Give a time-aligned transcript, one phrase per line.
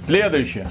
[0.00, 0.68] Следующее.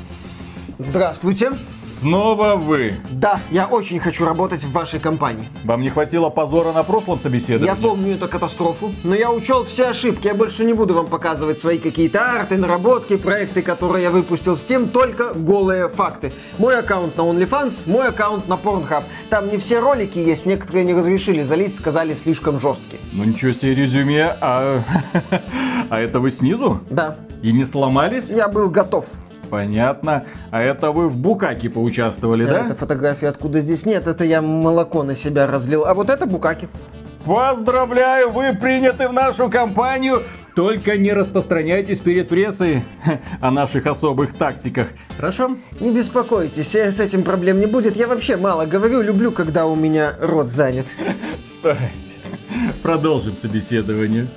[0.81, 1.51] Здравствуйте.
[1.85, 2.95] Снова вы.
[3.11, 5.45] Да, я очень хочу работать в вашей компании.
[5.65, 7.67] Вам не хватило позора на прошлом собеседовании?
[7.67, 10.27] Я помню эту катастрофу, но я учел все ошибки.
[10.27, 14.59] Я больше не буду вам показывать свои какие-то арты, наработки, проекты, которые я выпустил в
[14.59, 16.31] Steam, только голые факты.
[16.59, 19.03] Мой аккаунт на OnlyFans, мой аккаунт на Pornhub.
[19.29, 23.01] Там не все ролики есть, некоторые не разрешили залить, сказали слишком жесткие.
[23.11, 24.81] Ну ничего себе резюме, а...
[25.89, 26.79] а это вы снизу?
[26.89, 27.17] Да.
[27.41, 28.29] И не сломались?
[28.29, 29.05] Я был готов.
[29.49, 30.25] Понятно.
[30.51, 32.65] А это вы в Букаке поучаствовали, да?
[32.65, 35.85] Это фотографии откуда здесь нет, это я молоко на себя разлил.
[35.85, 36.69] А вот это Букаки.
[37.25, 40.23] Поздравляю, вы приняты в нашу компанию.
[40.55, 42.83] Только не распространяйтесь перед прессой
[43.41, 44.87] о наших особых тактиках.
[45.15, 45.57] Хорошо?
[45.79, 47.95] Не беспокойтесь, с этим проблем не будет.
[47.95, 50.87] Я вообще мало говорю, люблю, когда у меня рот занят.
[51.59, 52.15] Стойте.
[52.81, 54.27] Продолжим собеседование.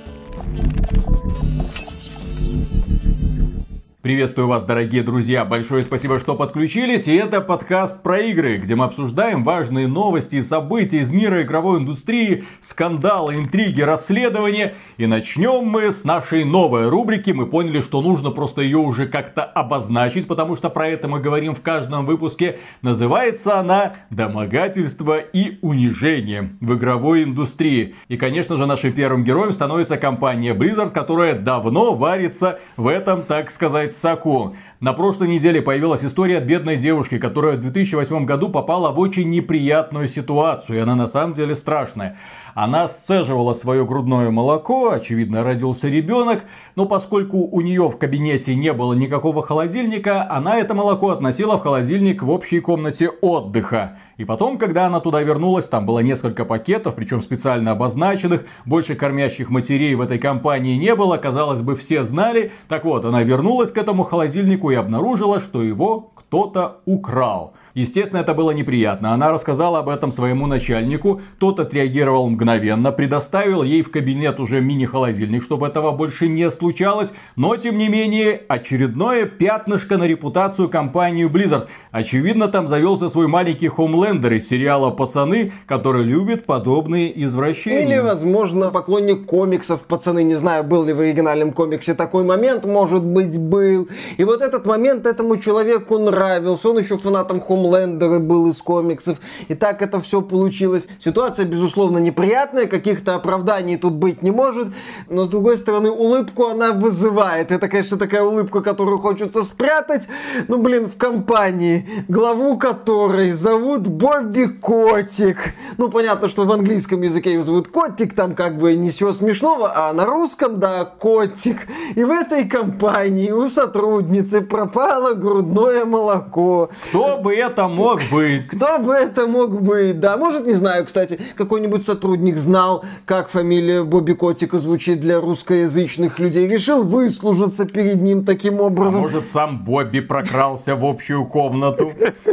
[4.03, 5.45] Приветствую вас, дорогие друзья.
[5.45, 7.07] Большое спасибо, что подключились.
[7.07, 11.79] И это подкаст про игры, где мы обсуждаем важные новости и события из мира игровой
[11.79, 14.73] индустрии, скандалы, интриги, расследования.
[14.97, 17.31] И начнем мы с нашей новой рубрики.
[17.31, 21.55] Мы поняли, что нужно просто ее уже как-то обозначить, потому что про это мы говорим
[21.55, 22.59] в каждом выпуске.
[22.81, 27.95] Называется она «Домогательство и унижение в игровой индустрии».
[28.09, 33.49] И, конечно же, нашим первым героем становится компания Blizzard, которая давно варится в этом, так
[33.49, 34.55] сказать, Саку.
[34.79, 39.29] На прошлой неделе появилась история от бедной девушки, которая в 2008 году попала в очень
[39.29, 42.17] неприятную ситуацию, и она на самом деле страшная.
[42.53, 46.43] Она сцеживала свое грудное молоко, очевидно родился ребенок,
[46.75, 51.61] но поскольку у нее в кабинете не было никакого холодильника, она это молоко относила в
[51.61, 53.97] холодильник в общей комнате отдыха.
[54.17, 59.49] И потом, когда она туда вернулась, там было несколько пакетов, причем специально обозначенных, больше кормящих
[59.49, 62.51] матерей в этой компании не было, казалось бы, все знали.
[62.67, 67.53] Так вот, она вернулась к этому холодильнику и обнаружила, что его кто-то украл.
[67.75, 69.13] Естественно, это было неприятно.
[69.13, 71.21] Она рассказала об этом своему начальнику.
[71.39, 77.11] Тот отреагировал мгновенно, предоставил ей в кабинет уже мини-холодильник, чтобы этого больше не случалось.
[77.35, 81.67] Но, тем не менее, очередное пятнышко на репутацию компании Blizzard.
[81.89, 87.87] Очевидно, там завелся свой маленький хомлендер из сериала «Пацаны», который любит подобные извращения.
[87.87, 90.23] Или, возможно, поклонник комиксов «Пацаны».
[90.23, 92.65] Не знаю, был ли в оригинальном комиксе такой момент.
[92.65, 93.89] Может быть, был.
[94.17, 96.69] И вот этот момент этому человеку нравился.
[96.69, 99.17] Он еще фанатом Хомлендера Хомлендера был из комиксов.
[99.47, 100.87] И так это все получилось.
[100.99, 104.67] Ситуация, безусловно, неприятная, каких-то оправданий тут быть не может.
[105.09, 107.51] Но, с другой стороны, улыбку она вызывает.
[107.51, 110.07] Это, конечно, такая улыбка, которую хочется спрятать.
[110.47, 115.53] Ну, блин, в компании, главу которой зовут Бобби Котик.
[115.77, 119.93] Ну, понятно, что в английском языке его зовут Котик, там как бы ничего смешного, а
[119.93, 121.67] на русском, да, Котик.
[121.95, 126.69] И в этой компании у сотрудницы пропало грудное молоко.
[126.89, 128.47] Кто бы это это мог быть?
[128.51, 129.99] Кто бы это мог быть?
[129.99, 136.19] Да, может, не знаю, кстати, какой-нибудь сотрудник знал, как фамилия Бобби Котика звучит для русскоязычных
[136.19, 136.47] людей.
[136.47, 138.99] Решил выслужиться перед ним таким образом.
[138.99, 141.91] А может, сам Бобби прокрался в общую комнату,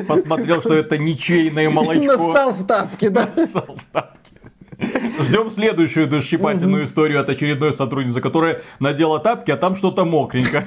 [0.08, 2.04] посмотрел, что это ничейное молочко.
[2.04, 3.30] Нассал в тапки, да?
[3.36, 4.18] Нассал в тапки.
[5.20, 10.64] Ждем следующую дощипательную историю от очередной сотрудницы, которая надела тапки, а там что-то мокренько.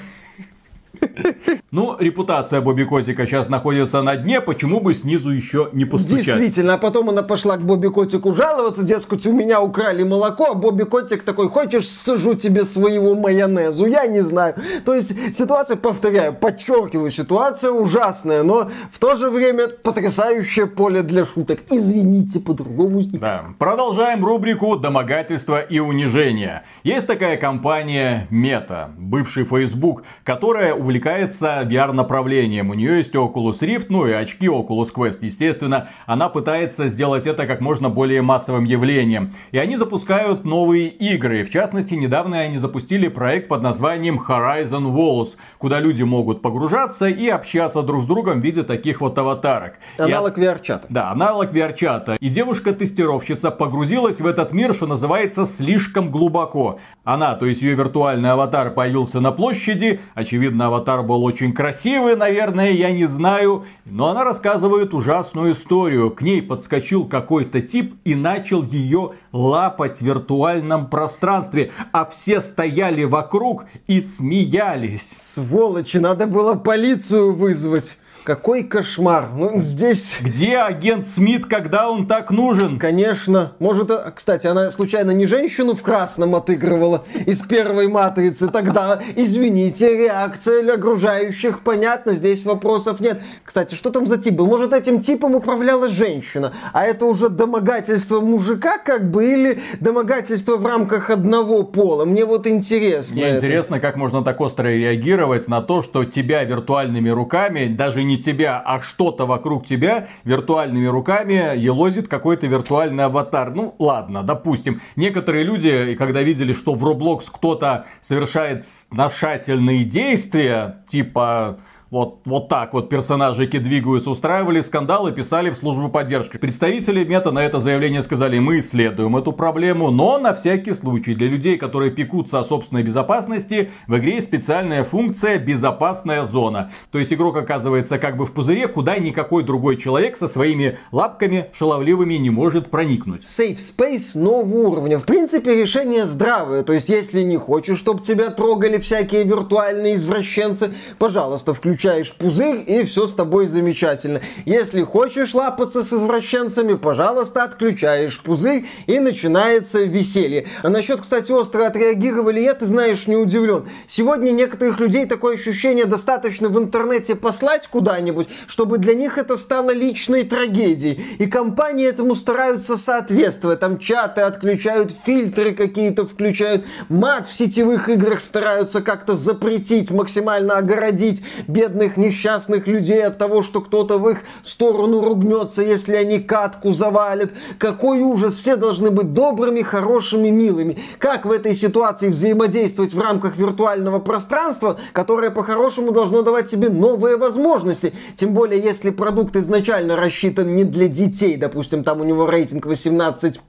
[1.72, 6.26] Ну, репутация Бобби Котика сейчас находится на дне, почему бы снизу еще не постучать?
[6.26, 10.54] Действительно, а потом она пошла к Бобби Котику жаловаться, дескать, у меня украли молоко, а
[10.54, 13.86] Бобби Котик такой, хочешь, сцежу тебе своего майонезу?
[13.86, 14.56] Я не знаю.
[14.86, 21.26] То есть, ситуация, повторяю, подчеркиваю, ситуация ужасная, но в то же время потрясающее поле для
[21.26, 21.60] шуток.
[21.72, 23.02] Извините, по-другому.
[23.04, 23.46] Да.
[23.58, 26.64] Продолжаем рубрику «Домогательство и унижение».
[26.84, 32.70] Есть такая компания Мета, бывший Facebook, которая увлекается VR-направлением.
[32.70, 35.20] У нее есть Oculus Rift, ну и очки Oculus Quest.
[35.22, 39.34] Естественно, она пытается сделать это как можно более массовым явлением.
[39.52, 41.44] И они запускают новые игры.
[41.44, 47.28] В частности, недавно они запустили проект под названием Horizon Walls, куда люди могут погружаться и
[47.30, 49.80] общаться друг с другом в виде таких вот аватарок.
[49.98, 50.88] Аналог VR-чата.
[50.90, 52.18] Да, аналог VR-чата.
[52.20, 56.80] И девушка-тестировщица погрузилась в этот мир, что называется, слишком глубоко.
[57.04, 62.72] Она, то есть ее виртуальный аватар появился на площади, очевидно, аватар был очень красивый, наверное,
[62.72, 63.66] я не знаю.
[63.86, 66.12] Но она рассказывает ужасную историю.
[66.12, 71.72] К ней подскочил какой-то тип и начал ее лапать в виртуальном пространстве.
[71.92, 75.10] А все стояли вокруг и смеялись.
[75.14, 77.98] Сволочи, надо было полицию вызвать.
[78.24, 79.28] Какой кошмар.
[79.36, 80.20] Ну, здесь...
[80.22, 82.80] Где агент Смит, когда он так нужен?
[82.80, 83.52] Конечно.
[83.60, 88.48] Может, а, кстати, она случайно не женщину в красном отыгрывала из первой матрицы?
[88.48, 93.22] Тогда, извините, реакция для окружающих понятна, здесь вопросов нет.
[93.44, 94.48] Кстати, что там за тип был?
[94.48, 96.54] Может, этим типом управляла женщина?
[96.72, 102.06] А это уже домогательство мужика как бы или домогательство в рамках одного пола?
[102.06, 103.16] Мне вот интересно.
[103.16, 103.46] Мне это.
[103.46, 108.62] интересно, как можно так остро реагировать на то, что тебя виртуальными руками, даже не тебя,
[108.64, 113.52] а что-то вокруг тебя виртуальными руками елозит какой-то виртуальный аватар.
[113.54, 114.82] Ну, ладно, допустим.
[114.96, 121.60] Некоторые люди, когда видели, что в Roblox кто-то совершает сношательные действия, типа
[121.94, 126.38] вот, вот так вот персонажики двигаются, устраивали скандалы, писали в службу поддержки.
[126.38, 131.28] Представители мета на это заявление сказали, мы исследуем эту проблему, но на всякий случай для
[131.28, 136.72] людей, которые пекутся о собственной безопасности, в игре есть специальная функция «безопасная зона».
[136.90, 141.52] То есть игрок оказывается как бы в пузыре, куда никакой другой человек со своими лапками
[141.54, 143.22] шаловливыми не может проникнуть.
[143.22, 144.98] Safe Space нового уровня.
[144.98, 146.64] В принципе, решение здравое.
[146.64, 152.64] То есть, если не хочешь, чтобы тебя трогали всякие виртуальные извращенцы, пожалуйста, включи включаешь пузырь,
[152.66, 154.22] и все с тобой замечательно.
[154.46, 160.48] Если хочешь лапаться с извращенцами, пожалуйста, отключаешь пузырь, и начинается веселье.
[160.62, 163.66] А насчет, кстати, остро отреагировали я, ты знаешь, не удивлен.
[163.86, 169.72] Сегодня некоторых людей такое ощущение достаточно в интернете послать куда-нибудь, чтобы для них это стало
[169.72, 171.04] личной трагедией.
[171.20, 173.60] И компании этому стараются соответствовать.
[173.60, 181.22] Там чаты отключают, фильтры какие-то включают, мат в сетевых играх стараются как-то запретить, максимально огородить
[181.46, 186.72] бедных бедных несчастных людей от того, что кто-то в их сторону ругнется, если они катку
[186.72, 187.32] завалят.
[187.58, 188.36] Какой ужас!
[188.36, 190.78] Все должны быть добрыми, хорошими, милыми.
[191.00, 197.18] Как в этой ситуации взаимодействовать в рамках виртуального пространства, которое по-хорошему должно давать себе новые
[197.18, 197.94] возможности?
[198.16, 203.40] Тем более, если продукт изначально рассчитан не для детей, допустим, там у него рейтинг 18+,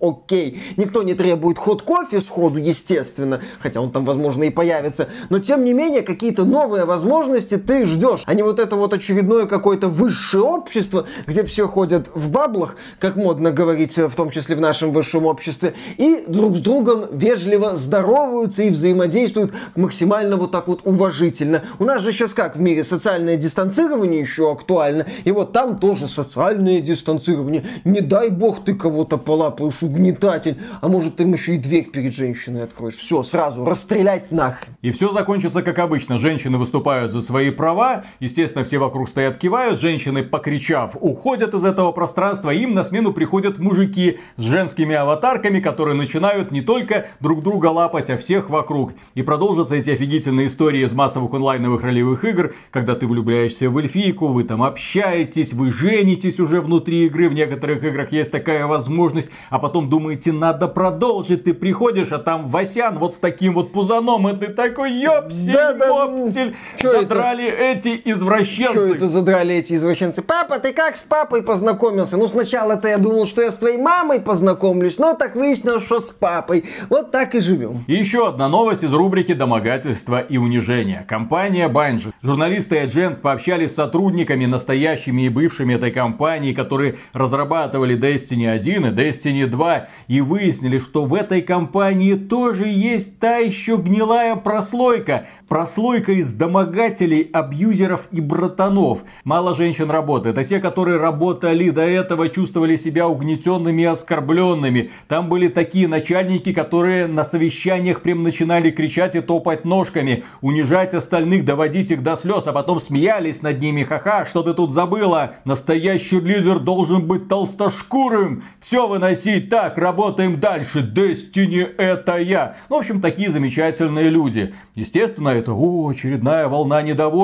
[0.00, 0.62] окей.
[0.76, 5.08] Никто не требует ход кофе сходу, естественно, хотя он там, возможно, и появится.
[5.30, 9.46] Но, тем не менее, какие-то новые возможности ты ждешь, а не вот это вот очередное
[9.46, 14.60] какое-то высшее общество, где все ходят в баблах, как модно говорить, в том числе в
[14.60, 20.80] нашем высшем обществе, и друг с другом вежливо здороваются и взаимодействуют максимально вот так вот
[20.84, 21.62] уважительно.
[21.78, 26.08] У нас же сейчас как в мире социальное дистанцирование еще актуально, и вот там тоже
[26.08, 27.64] социальное дистанцирование.
[27.84, 32.64] Не дай бог ты кого-то полапаешь, угнетатель, а может ты еще и дверь перед женщиной
[32.64, 32.96] откроешь.
[32.96, 34.74] Все, сразу расстрелять нахрен.
[34.82, 36.18] И все закончится как обычно.
[36.18, 38.04] Женщины выступают за свои права.
[38.20, 39.80] Естественно, все вокруг стоят, кивают.
[39.80, 42.50] Женщины, покричав, уходят из этого пространства.
[42.50, 48.10] Им на смену приходят мужики с женскими аватарками, которые начинают не только друг друга лапать,
[48.10, 48.92] а всех вокруг.
[49.14, 54.28] И продолжатся эти офигительные истории из массовых онлайновых ролевых игр, когда ты влюбляешься в эльфийку,
[54.28, 57.28] вы там общаетесь, вы женитесь уже внутри игры.
[57.28, 59.30] В некоторых играх есть такая возможность.
[59.50, 61.44] А потом думаете, надо продолжить.
[61.44, 64.28] Ты приходишь, а там Васян вот с таким вот пузаном.
[64.28, 66.54] И ты такой, ёпсель, да, да, ёпсель.
[66.82, 68.84] Задрали эти извращенцы?
[68.84, 70.22] Что это задрали эти извращенцы?
[70.22, 72.16] Папа, ты как с папой познакомился?
[72.16, 76.10] Ну, сначала-то я думал, что я с твоей мамой познакомлюсь, но так выяснилось, что с
[76.10, 76.64] папой.
[76.88, 77.84] Вот так и живем.
[77.86, 81.04] И еще одна новость из рубрики «Домогательство и унижение».
[81.08, 82.12] Компания Bungie.
[82.22, 88.86] Журналисты и Agents пообщались с сотрудниками, настоящими и бывшими этой компании, которые разрабатывали Destiny 1
[88.86, 95.26] и Destiny 2, и выяснили, что в этой компании тоже есть та еще гнилая прослойка.
[95.48, 99.00] Прослойка из домогателей, абьюзеров и братанов.
[99.24, 104.90] Мало женщин работает, а те, которые работали до этого, чувствовали себя угнетенными и оскорбленными.
[105.08, 111.44] Там были такие начальники, которые на совещаниях прям начинали кричать и топать ножками, унижать остальных,
[111.44, 113.84] доводить их до слез, а потом смеялись над ними.
[113.84, 115.34] Ха-ха, что ты тут забыла?
[115.44, 118.42] Настоящий лидер должен быть толстошкурым.
[118.60, 120.80] Все выносить так, работаем дальше.
[120.80, 122.56] Destiny это я.
[122.68, 124.54] Ну, в общем, такие замечательные люди.
[124.74, 127.21] Естественно, это о, очередная волна недовольства.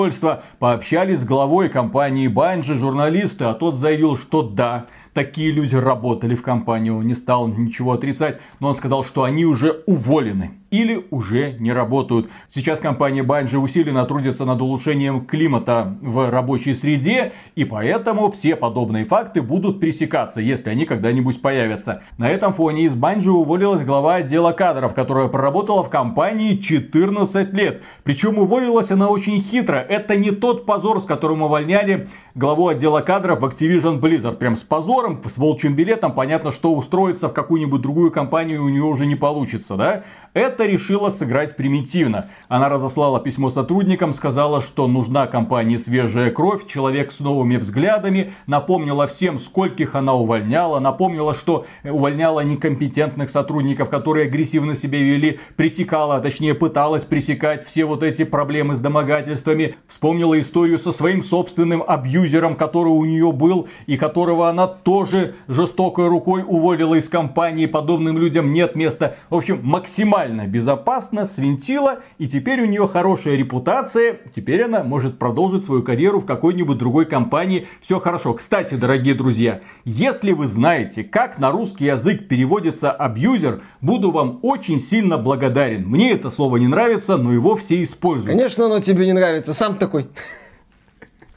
[0.58, 6.42] Пообщались с главой компании Банжи, журналисты, а тот заявил, что да, такие люди работали в
[6.42, 11.52] компании, он не стал ничего отрицать, но он сказал, что они уже уволены или уже
[11.58, 12.28] не работают.
[12.52, 19.04] Сейчас компания Bungie усиленно трудится над улучшением климата в рабочей среде, и поэтому все подобные
[19.04, 22.02] факты будут пресекаться, если они когда-нибудь появятся.
[22.18, 27.82] На этом фоне из Bungie уволилась глава отдела кадров, которая проработала в компании 14 лет.
[28.04, 29.76] Причем уволилась она очень хитро.
[29.76, 34.36] Это не тот позор, с которым увольняли главу отдела кадров в Activision Blizzard.
[34.36, 36.12] Прям с позором, с волчьим билетом.
[36.12, 40.04] Понятно, что устроиться в какую-нибудь другую компанию у нее уже не получится, да?
[40.34, 42.26] Это это решила сыграть примитивно.
[42.48, 49.06] Она разослала письмо сотрудникам, сказала, что нужна компании свежая кровь, человек с новыми взглядами, напомнила
[49.06, 56.20] всем, скольких она увольняла, напомнила, что увольняла некомпетентных сотрудников, которые агрессивно себя вели, пресекала, а
[56.20, 62.56] точнее пыталась пресекать все вот эти проблемы с домогательствами, вспомнила историю со своим собственным абьюзером,
[62.56, 68.52] который у нее был и которого она тоже жестокой рукой уволила из компании, подобным людям
[68.52, 69.14] нет места.
[69.30, 75.64] В общем, максимально безопасно, свинтила, и теперь у нее хорошая репутация, теперь она может продолжить
[75.64, 77.68] свою карьеру в какой-нибудь другой компании.
[77.80, 78.34] Все хорошо.
[78.34, 84.80] Кстати, дорогие друзья, если вы знаете, как на русский язык переводится абьюзер, буду вам очень
[84.80, 85.86] сильно благодарен.
[85.86, 88.36] Мне это слово не нравится, но его все используют.
[88.36, 89.54] Конечно, оно тебе не нравится.
[89.54, 90.08] Сам такой.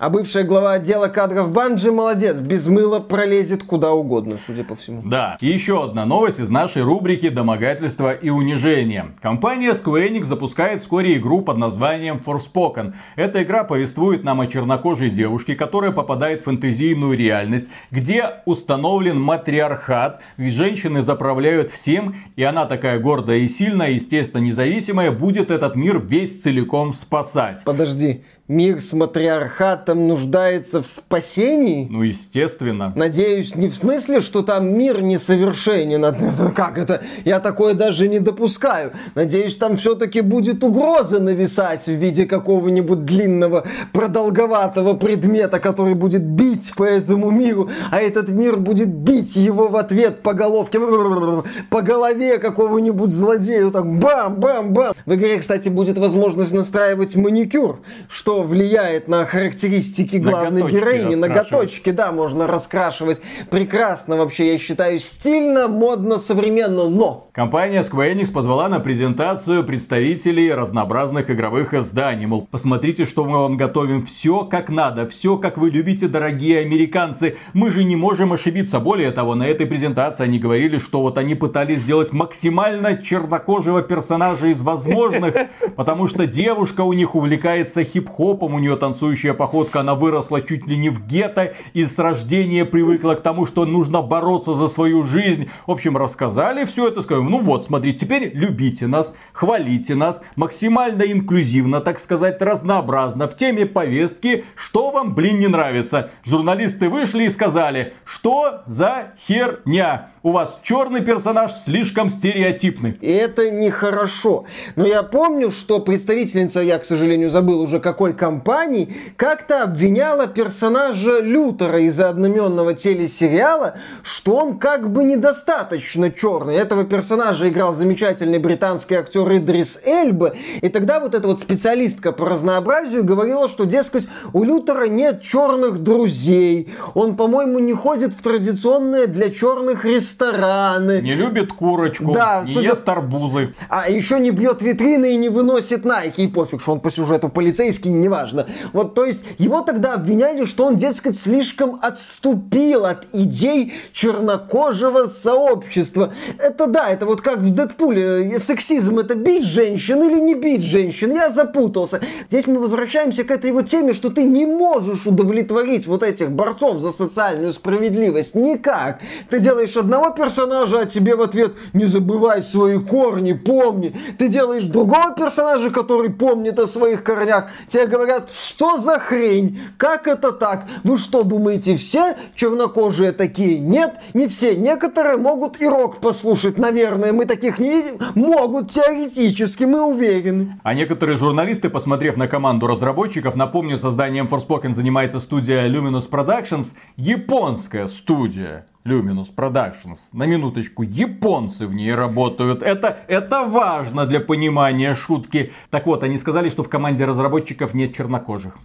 [0.02, 5.04] А бывшая глава отдела кадров Банджи молодец, без мыла пролезет куда угодно, судя по всему.
[5.06, 9.12] Да, и еще одна новость из нашей рубрики «Домогательство и унижение».
[9.22, 12.94] Компания Square Enix запускает вскоре игру под названием Forspoken.
[13.16, 20.20] Эта игра повествует нам о чернокожей девушке, которая попадает в фэнтезийную реальность, где установлен матриархат,
[20.38, 26.00] и женщины заправляют всем, и она такая гордая и сильная, естественно, независимая, будет этот мир
[26.04, 27.62] весь целиком спасать.
[27.66, 31.88] Подожди, мир с матриархатом нуждается в спасении?
[31.90, 32.92] Ну, естественно.
[32.96, 36.54] Надеюсь, не в смысле, что там мир несовершенен.
[36.56, 37.04] Как это?
[37.26, 38.92] Я такое даже не допускаю.
[39.16, 46.74] Надеюсь, там все-таки будет угроза нависать в виде какого-нибудь длинного, продолговатого предмета, который будет бить
[46.76, 50.80] по этому миру, а этот мир будет бить его в ответ по головке,
[51.70, 53.70] по голове какого-нибудь злодея.
[53.70, 54.94] Так бам-бам-бам.
[55.06, 57.80] В игре, кстати, будет возможность настраивать маникюр,
[58.10, 61.16] что влияет на характеристики главной ноготочки героини.
[61.16, 63.22] Ноготочки, да, можно раскрашивать.
[63.50, 67.30] Прекрасно вообще, я считаю, стильно, модно, современно, но...
[67.34, 72.26] Компания Square Enix позвала на презентацию представителей разнообразных игровых изданий.
[72.26, 74.06] Мол, посмотрите, что мы вам готовим.
[74.06, 77.38] Все как надо, все как вы любите, дорогие американцы.
[77.54, 78.80] Мы же не можем ошибиться.
[78.80, 84.48] Более того, на этой презентации они говорили, что вот они пытались сделать максимально чернокожего персонажа
[84.48, 85.36] из возможных,
[85.76, 90.68] потому что девушка у них увлекается хип-хопом хопом, у нее танцующая походка, она выросла чуть
[90.68, 95.04] ли не в гетто и с рождения привыкла к тому, что нужно бороться за свою
[95.04, 95.50] жизнь.
[95.66, 101.02] В общем, рассказали все это, сказали, ну вот, смотрите, теперь любите нас, хвалите нас, максимально
[101.02, 106.12] инклюзивно, так сказать, разнообразно, в теме повестки, что вам, блин, не нравится.
[106.24, 110.12] Журналисты вышли и сказали, что за херня?
[110.24, 112.96] У вас черный персонаж слишком стереотипный.
[113.02, 114.46] Это нехорошо.
[114.76, 121.20] Но я помню, что представительница, я, к сожалению, забыл уже какой компании, как-то обвиняла персонажа
[121.20, 126.56] Лютера из одноименного телесериала, что он как бы недостаточно черный.
[126.56, 130.34] Этого персонажа играл замечательный британский актер Идрис Эльба.
[130.62, 135.80] И тогда вот эта вот специалистка по разнообразию говорила, что, дескать, у Лютера нет черных
[135.80, 136.74] друзей.
[136.94, 141.02] Он, по-моему, не ходит в традиционные для черных рестораны.
[141.02, 142.70] Не любит курочку, да, не судя...
[142.70, 143.54] ест арбузы.
[143.70, 146.22] А еще не бьет витрины и не выносит найки.
[146.22, 148.48] И пофиг, что он по сюжету полицейский, неважно.
[148.74, 156.14] Вот, то есть, его тогда обвиняли, что он, дескать, слишком отступил от идей чернокожего сообщества.
[156.38, 158.40] Это да, это вот как в Дэдпуле.
[158.40, 161.12] Сексизм это бить женщин или не бить женщин?
[161.12, 162.02] Я запутался.
[162.30, 166.80] Здесь мы возвращаемся к этой вот теме, что ты не можешь удовлетворить вот этих борцов
[166.80, 168.36] за социальную справедливость.
[168.36, 169.00] Никак.
[169.30, 173.96] Ты делаешь одного персонажа, а тебе в ответ не забывай свои корни, помни.
[174.18, 177.50] Ты делаешь другого персонажа, который помнит о своих корнях.
[177.68, 179.60] Тебе говорят, что за хрень?
[179.78, 180.66] Как это так?
[180.84, 183.60] Вы что, думаете, все чернокожие такие?
[183.60, 184.56] Нет, не все.
[184.56, 187.14] Некоторые могут и рок послушать, наверное.
[187.14, 188.00] Мы таких не видим.
[188.16, 190.60] Могут теоретически, мы уверены.
[190.64, 197.88] А некоторые журналисты, посмотрев на команду разработчиков, напомню, созданием Forspoken занимается студия Luminous Productions, японская
[197.88, 198.66] студия.
[198.86, 200.00] Luminous Productions.
[200.12, 202.64] На минуточку, японцы в ней работают.
[202.64, 205.54] Это, это важно для понимания шутки.
[205.70, 208.58] Так вот, они сказали, что в команде разработчиков нет чернокожих.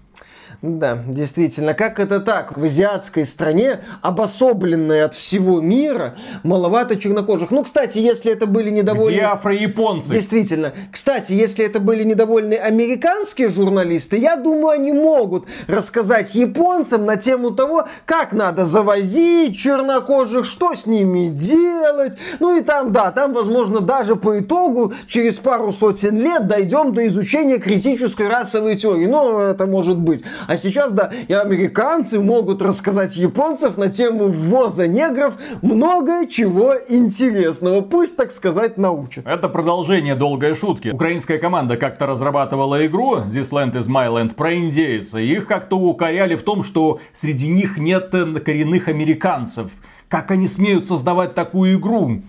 [0.63, 2.57] Да, действительно, как это так?
[2.57, 7.51] В азиатской стране, обособленной от всего мира, маловато чернокожих.
[7.51, 9.17] Ну, кстати, если это были недовольны...
[9.17, 10.13] Где афро-японцы?
[10.13, 10.73] Действительно.
[10.91, 17.51] Кстати, если это были недовольны американские журналисты, я думаю, они могут рассказать японцам на тему
[17.51, 22.17] того, как надо завозить чернокожих что с ними делать.
[22.41, 27.07] Ну и там, да, там, возможно, даже по итогу через пару сотен лет дойдем до
[27.09, 29.07] изучения критической расовой теории.
[29.07, 30.23] Ну, это может быть.
[30.47, 37.81] А сейчас, да, и американцы могут рассказать японцев на тему ввоза негров много чего интересного.
[37.81, 39.27] Пусть, так сказать, научат.
[39.27, 40.89] Это продолжение долгой шутки.
[40.89, 45.21] Украинская команда как-то разрабатывала игру This Land is My Land про индейцев.
[45.21, 49.71] Их как-то укоряли в том, что среди них нет коренных американцев.
[50.09, 52.23] Как они смеют создавать такую игру?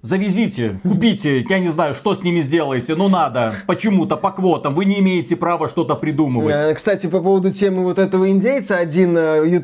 [0.00, 4.84] Завезите, купите, я не знаю, что с ними сделаете, но надо, почему-то, по квотам, вы
[4.84, 6.54] не имеете права что-то придумывать.
[6.54, 9.60] Э, кстати, по поводу темы вот этого индейца, один э,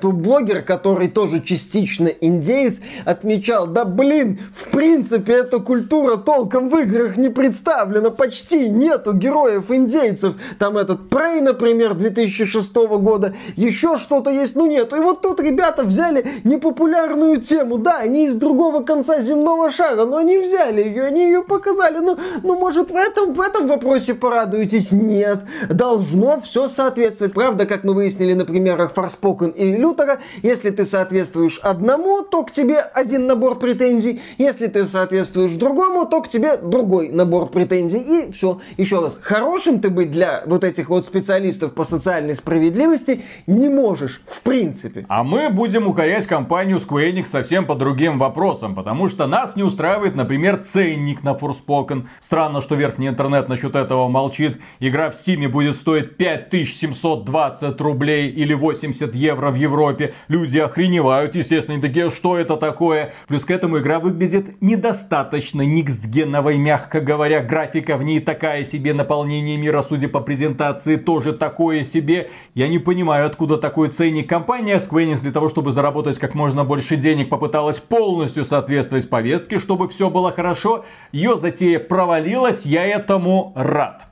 [0.66, 7.28] который тоже частично индейец, отмечал, да блин, в принципе, эта культура толком в играх не
[7.28, 10.34] представлена, почти нету героев-индейцев.
[10.58, 14.96] Там этот Прей, например, 2006 года, еще что-то есть, ну нету.
[14.96, 20.23] И вот тут ребята взяли непопулярную тему, да, они из другого конца земного шара, но
[20.24, 21.98] они взяли ее, они ее показали.
[21.98, 24.92] Ну, ну может, в этом, в этом вопросе порадуетесь?
[24.92, 25.44] Нет.
[25.68, 27.34] Должно все соответствовать.
[27.34, 32.50] Правда, как мы выяснили на примерах Форспокен и Лютера, если ты соответствуешь одному, то к
[32.50, 34.22] тебе один набор претензий.
[34.38, 37.98] Если ты соответствуешь другому, то к тебе другой набор претензий.
[37.98, 38.60] И все.
[38.76, 44.22] Еще раз, хорошим ты быть для вот этих вот специалистов по социальной справедливости не можешь,
[44.26, 45.04] в принципе.
[45.08, 49.62] А мы будем укорять компанию Square Enix совсем по другим вопросам, потому что нас не
[49.62, 52.06] устраивает например, ценник на Forspoken.
[52.20, 54.60] Странно, что верхний интернет насчет этого молчит.
[54.80, 60.14] Игра в Стиме будет стоить 5720 рублей или 80 евро в Европе.
[60.28, 63.14] Люди охреневают, естественно, такие, что это такое?
[63.28, 67.40] Плюс к этому игра выглядит недостаточно никстгеновой, мягко говоря.
[67.42, 72.30] Графика в ней такая себе, наполнение мира, судя по презентации, тоже такое себе.
[72.54, 74.28] Я не понимаю, откуда такой ценник.
[74.28, 79.88] Компания Square для того, чтобы заработать как можно больше денег, попыталась полностью соответствовать повестке, чтобы
[79.88, 80.84] все было хорошо.
[81.12, 84.06] Ее затея провалилась, я этому рад.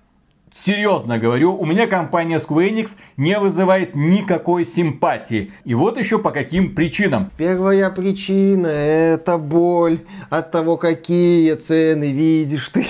[0.52, 5.50] Серьезно говорю, у меня компания Square Enix не вызывает никакой симпатии.
[5.64, 7.30] И вот еще по каким причинам.
[7.38, 12.84] Первая причина это боль от того, какие цены видишь ты.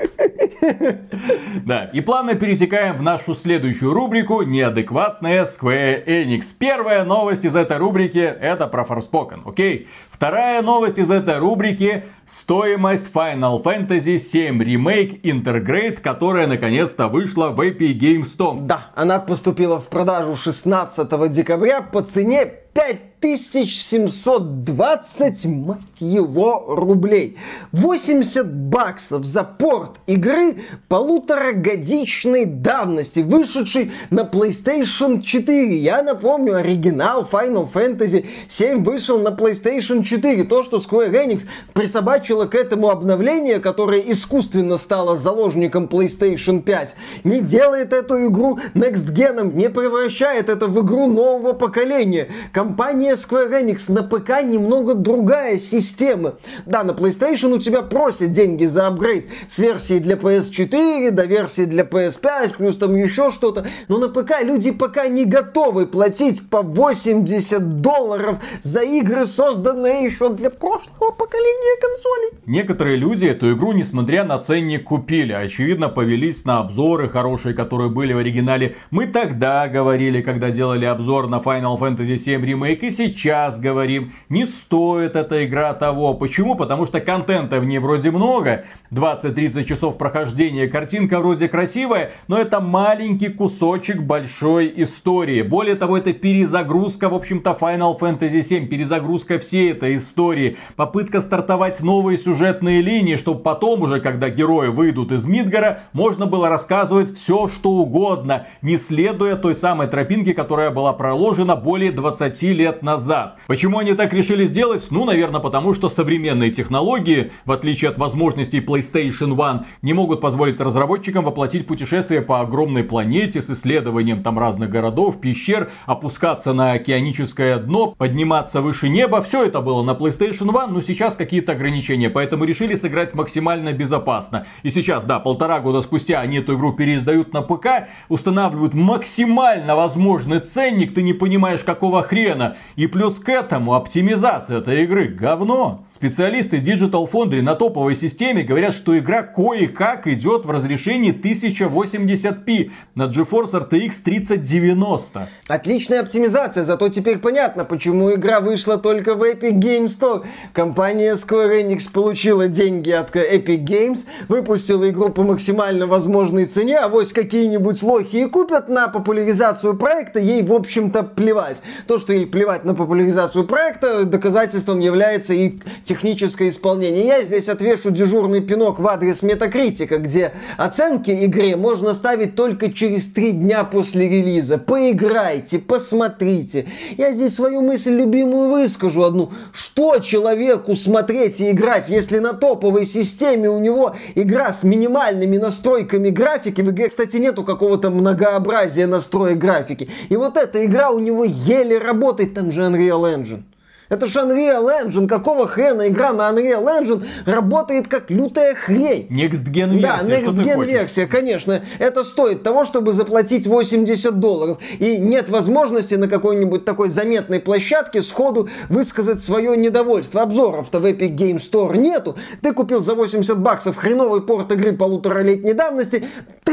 [1.64, 6.46] Да, и плавно перетекаем в нашу следующую рубрику «Неадекватная Square Enix».
[6.58, 9.88] Первая новость из этой рубрики это про Forspoken, окей?
[10.18, 17.60] Вторая новость из этой рубрики– стоимость Final Fantasy VII Remake Intergrade, которая наконец-то вышла в
[17.60, 18.60] Epic Games Store.
[18.62, 27.36] Да, она поступила в продажу 16 декабря по цене 5 1720, мать его, рублей.
[27.72, 35.76] 80 баксов за порт игры полуторагодичной давности, вышедшей на PlayStation 4.
[35.78, 40.44] Я напомню, оригинал Final Fantasy 7 вышел на PlayStation 4.
[40.44, 41.42] То, что Square Enix
[41.74, 49.12] присобачила к этому обновление, которое искусственно стало заложником PlayStation 5, не делает эту игру Next
[49.12, 52.28] Gen, не превращает это в игру нового поколения.
[52.52, 56.34] Компания компания Square Enix на ПК немного другая система.
[56.66, 61.64] Да, на PlayStation у тебя просят деньги за апгрейд с версии для PS4 до версии
[61.64, 63.66] для PS5, плюс там еще что-то.
[63.88, 70.28] Но на ПК люди пока не готовы платить по 80 долларов за игры, созданные еще
[70.30, 72.38] для прошлого поколения консолей.
[72.46, 75.32] Некоторые люди эту игру, несмотря на ценник, купили.
[75.32, 78.76] Очевидно, повелись на обзоры хорошие, которые были в оригинале.
[78.90, 84.44] Мы тогда говорили, когда делали обзор на Final Fantasy VII Remake, и сейчас говорим, не
[84.44, 86.14] стоит эта игра того.
[86.14, 86.56] Почему?
[86.56, 92.60] Потому что контента в ней вроде много, 20-30 часов прохождения, картинка вроде красивая, но это
[92.60, 95.42] маленький кусочек большой истории.
[95.42, 101.80] Более того, это перезагрузка, в общем-то, Final Fantasy 7, перезагрузка всей этой истории, попытка стартовать
[101.80, 107.46] новые сюжетные линии, чтобы потом уже, когда герои выйдут из Мидгара, можно было рассказывать все,
[107.46, 113.38] что угодно, не следуя той самой тропинке, которая была проложена более 20 лет назад.
[113.46, 114.86] Почему они так решили сделать?
[114.90, 120.58] Ну, наверное, потому что современные технологии, в отличие от возможностей PlayStation One, не могут позволить
[120.58, 127.58] разработчикам воплотить путешествие по огромной планете с исследованием там разных городов, пещер, опускаться на океаническое
[127.58, 129.20] дно, подниматься выше неба.
[129.20, 134.46] Все это было на PlayStation One, но сейчас какие-то ограничения, поэтому решили сыграть максимально безопасно.
[134.62, 140.40] И сейчас, да, полтора года спустя они эту игру переиздают на ПК, устанавливают максимально возможный
[140.40, 145.84] ценник, ты не понимаешь какого хрена, И плюс к этому оптимизация этой игры говно.
[145.90, 153.08] Специалисты Digital Foundry на топовой системе говорят, что игра кое-как идет в разрешении 1080p на
[153.08, 155.28] GeForce RTX 3090.
[155.48, 160.24] Отличная оптимизация, зато теперь понятно, почему игра вышла только в Epic Games Store.
[160.52, 166.86] Компания Square Enix получила деньги от Epic Games, выпустила игру по максимально возможной цене, а
[166.86, 171.60] вот какие-нибудь лохи и купят на популяризацию проекта, ей, в общем-то, плевать.
[171.88, 175.54] То, что ей плевать на популяризацию проекта, доказательством является и
[175.84, 177.06] техническое исполнение.
[177.06, 183.10] Я здесь отвешу дежурный пинок в адрес Метакритика, где оценки игре можно ставить только через
[183.10, 184.58] три дня после релиза.
[184.58, 186.66] Поиграйте, посмотрите.
[186.98, 189.32] Я здесь свою мысль любимую выскажу одну.
[189.52, 196.10] Что человеку смотреть и играть, если на топовой системе у него игра с минимальными настройками
[196.10, 196.60] графики.
[196.60, 199.88] В игре, кстати, нету какого-то многообразия настроек графики.
[200.10, 203.42] И вот эта игра у него еле работает, там же Unreal Engine.
[203.88, 205.08] Это же Unreal Engine.
[205.08, 209.08] Какого хрена игра на Unreal Engine работает как лютая хрень?
[209.10, 209.80] Next Gen версия.
[209.80, 211.62] Да, Next Gen версия, конечно.
[211.78, 214.58] Это стоит того, чтобы заплатить 80 долларов.
[214.78, 220.20] И нет возможности на какой-нибудь такой заметной площадке сходу высказать свое недовольство.
[220.20, 222.16] Обзоров-то в Epic Game Store нету.
[222.42, 226.04] Ты купил за 80 баксов хреновый порт игры полуторалетней давности.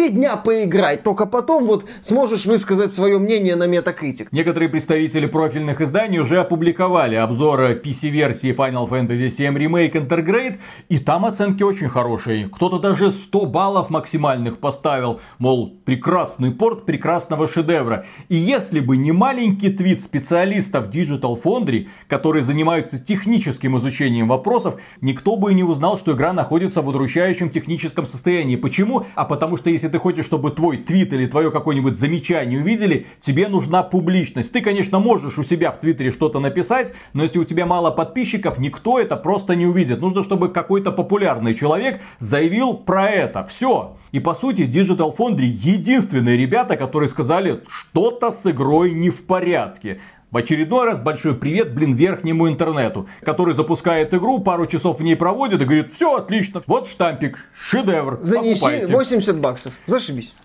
[0.10, 1.04] Дня поиграть.
[1.04, 4.28] Только потом вот сможешь высказать свое мнение на Metacritic.
[4.32, 10.58] Некоторые представители профильных изданий уже опубликовали обзора PC-версии Final Fantasy VII Remake Intergrade,
[10.89, 12.50] и там оценки очень хорошие.
[12.50, 18.06] Кто-то даже 100 баллов максимальных поставил, мол, прекрасный порт прекрасного шедевра.
[18.30, 25.36] И если бы не маленький твит специалистов Digital Foundry, которые занимаются техническим изучением вопросов, никто
[25.36, 28.56] бы и не узнал, что игра находится в удручающем техническом состоянии.
[28.56, 29.06] Почему?
[29.15, 33.47] А потому что если ты хочешь, чтобы твой твит или твое какое-нибудь замечание увидели, тебе
[33.47, 34.51] нужна публичность.
[34.51, 38.60] Ты, конечно, можешь у себя в Твиттере что-то написать, но если у тебя мало подписчиков,
[38.60, 40.01] никто это просто не увидит.
[40.01, 43.45] Нужно, чтобы какой-то популярный человек заявил про это.
[43.45, 43.95] Все.
[44.12, 50.01] И по сути, Digital Foundry единственные ребята, которые сказали, что-то с игрой не в порядке.
[50.36, 55.15] В очередной раз большой привет, блин, верхнему интернету, который запускает игру, пару часов в ней
[55.15, 58.93] проводит и говорит, все отлично, вот штампик, шедевр, Занеси покупайте.
[58.93, 60.36] 80 баксов, зашибись.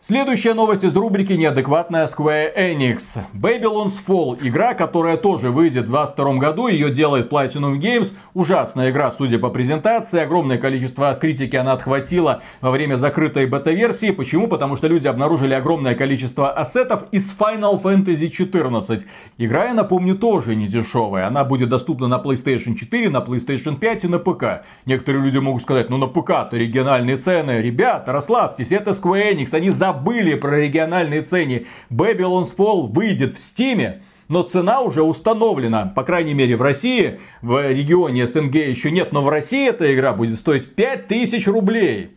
[0.00, 3.18] Следующая новость из рубрики «Неадекватная Square Enix».
[3.34, 4.38] Babylon's Fall.
[4.40, 6.68] Игра, которая тоже выйдет в 2022 году.
[6.68, 8.12] Ее делает Platinum Games.
[8.32, 10.20] Ужасная игра, судя по презентации.
[10.20, 14.12] Огромное количество критики она отхватила во время закрытой бета-версии.
[14.12, 14.46] Почему?
[14.46, 19.02] Потому что люди обнаружили огромное количество ассетов из Final Fantasy XIV.
[19.36, 21.26] Игра, я напомню, тоже не дешевая.
[21.26, 24.64] Она будет доступна на PlayStation 4, на PlayStation 5 и на ПК.
[24.86, 27.60] Некоторые люди могут сказать, ну на ПК-то региональные цены.
[27.60, 29.54] Ребята, расслабьтесь, это Square Enix.
[29.54, 31.66] Они за забыли про региональные цены.
[31.90, 35.86] Babylon's Fall выйдет в Стиме, но цена уже установлена.
[35.86, 40.12] По крайней мере в России, в регионе СНГ еще нет, но в России эта игра
[40.12, 42.10] будет стоить 5000 рублей.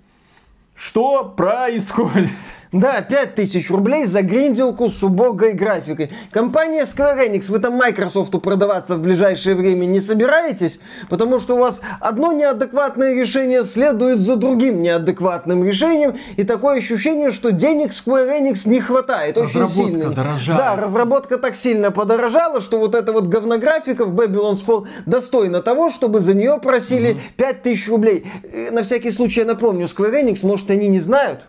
[0.75, 2.29] Что происходит?
[2.71, 6.09] Да, 5000 рублей за гринделку с убогой графикой.
[6.31, 10.79] Компания Square Enix, вы там Microsoft продаваться в ближайшее время не собираетесь?
[11.09, 16.15] Потому что у вас одно неадекватное решение следует за другим неадекватным решением.
[16.37, 19.37] И такое ощущение, что денег Square Enix не хватает.
[19.37, 20.11] Очень сильно.
[20.11, 20.57] Дорожает.
[20.57, 25.89] Да, разработка так сильно подорожала, что вот эта вот говнографика в Babylon's Fall достойна того,
[25.89, 27.53] чтобы за нее просили mm-hmm.
[27.63, 28.25] 5000 рублей.
[28.43, 31.41] Э, на всякий случай я напомню, Square Enix, может они не знают,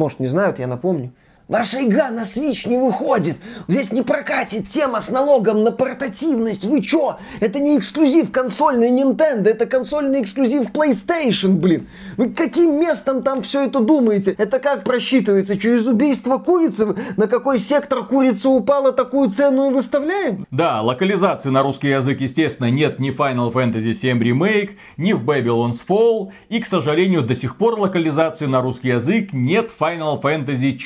[0.00, 1.12] может, не знают, я напомню.
[1.50, 3.36] Ваша игра на Switch не выходит.
[3.66, 6.64] Здесь не прокатит тема с налогом на портативность.
[6.64, 7.18] Вы чё?
[7.40, 11.88] Это не эксклюзив консольный Nintendo, это консольный эксклюзив PlayStation, блин.
[12.16, 14.32] Вы каким местом там все это думаете?
[14.38, 15.58] Это как просчитывается?
[15.58, 16.94] Через убийство курицы?
[17.16, 20.46] На какой сектор курица упала, такую цену и выставляем?
[20.52, 25.80] Да, локализации на русский язык, естественно, нет ни Final Fantasy VII Remake, ни в Babylon's
[25.84, 26.30] Fall.
[26.48, 30.78] И, к сожалению, до сих пор локализации на русский язык нет Final Fantasy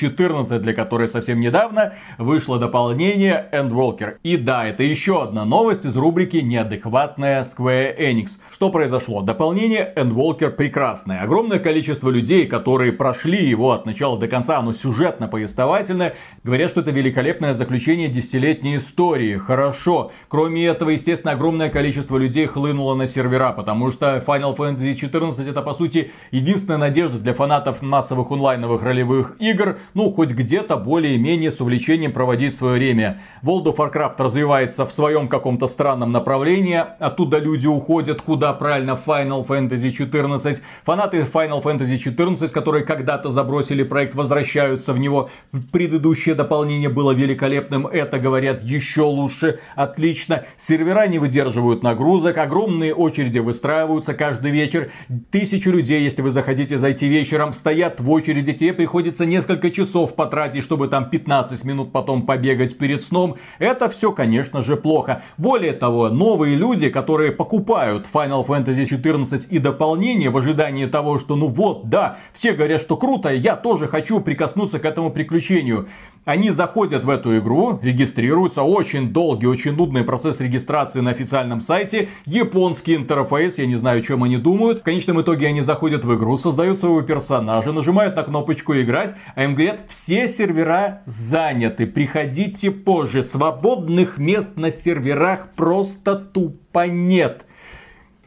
[0.55, 4.17] XIV для которой совсем недавно вышло дополнение Endwalker.
[4.23, 8.37] И да, это еще одна новость из рубрики «Неадекватная Square Enix».
[8.51, 9.21] Что произошло?
[9.21, 11.21] Дополнение Endwalker прекрасное.
[11.21, 16.91] Огромное количество людей, которые прошли его от начала до конца, оно сюжетно-повествовательное, говорят, что это
[16.91, 19.37] великолепное заключение десятилетней истории.
[19.37, 20.11] Хорошо.
[20.27, 25.61] Кроме этого, естественно, огромное количество людей хлынуло на сервера, потому что Final Fantasy XIV это,
[25.61, 31.49] по сути, единственная надежда для фанатов массовых онлайновых ролевых игр, ну, хоть где где-то более-менее
[31.49, 33.19] с увлечением проводить свое время.
[33.41, 39.45] World of Warcraft развивается в своем каком-то странном направлении, оттуда люди уходят куда правильно Final
[39.45, 40.61] Fantasy 14.
[40.83, 45.29] Фанаты Final Fantasy 14, которые когда-то забросили проект, возвращаются в него.
[45.71, 50.43] Предыдущее дополнение было великолепным, это говорят еще лучше, отлично.
[50.57, 54.91] Сервера не выдерживают нагрузок, огромные очереди выстраиваются каждый вечер.
[55.31, 60.34] Тысячу людей, если вы захотите зайти вечером, стоят в очереди, тебе приходится несколько часов потратить,
[60.61, 63.35] чтобы там 15 минут потом побегать перед сном.
[63.59, 65.23] Это все, конечно же, плохо.
[65.37, 71.35] Более того, новые люди, которые покупают Final Fantasy 14 и дополнение в ожидании того, что
[71.35, 75.87] ну вот, да, все говорят, что круто, я тоже хочу прикоснуться к этому приключению.
[76.25, 82.09] Они заходят в эту игру, регистрируются, очень долгий, очень нудный процесс регистрации на официальном сайте,
[82.25, 84.79] японский интерфейс, я не знаю, о чем они думают.
[84.79, 89.43] В конечном итоге они заходят в игру, создают своего персонажа, нажимают на кнопочку играть, а
[89.43, 97.45] им говорят, все сервера заняты, приходите позже, свободных мест на серверах просто тупо нет.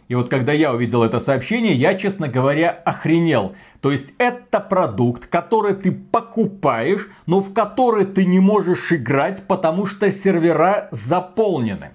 [0.08, 3.54] И вот когда я увидел это сообщение, я, честно говоря, охренел.
[3.82, 9.86] То есть это продукт, который ты покупаешь, но в который ты не можешь играть, потому
[9.86, 11.90] что сервера заполнены.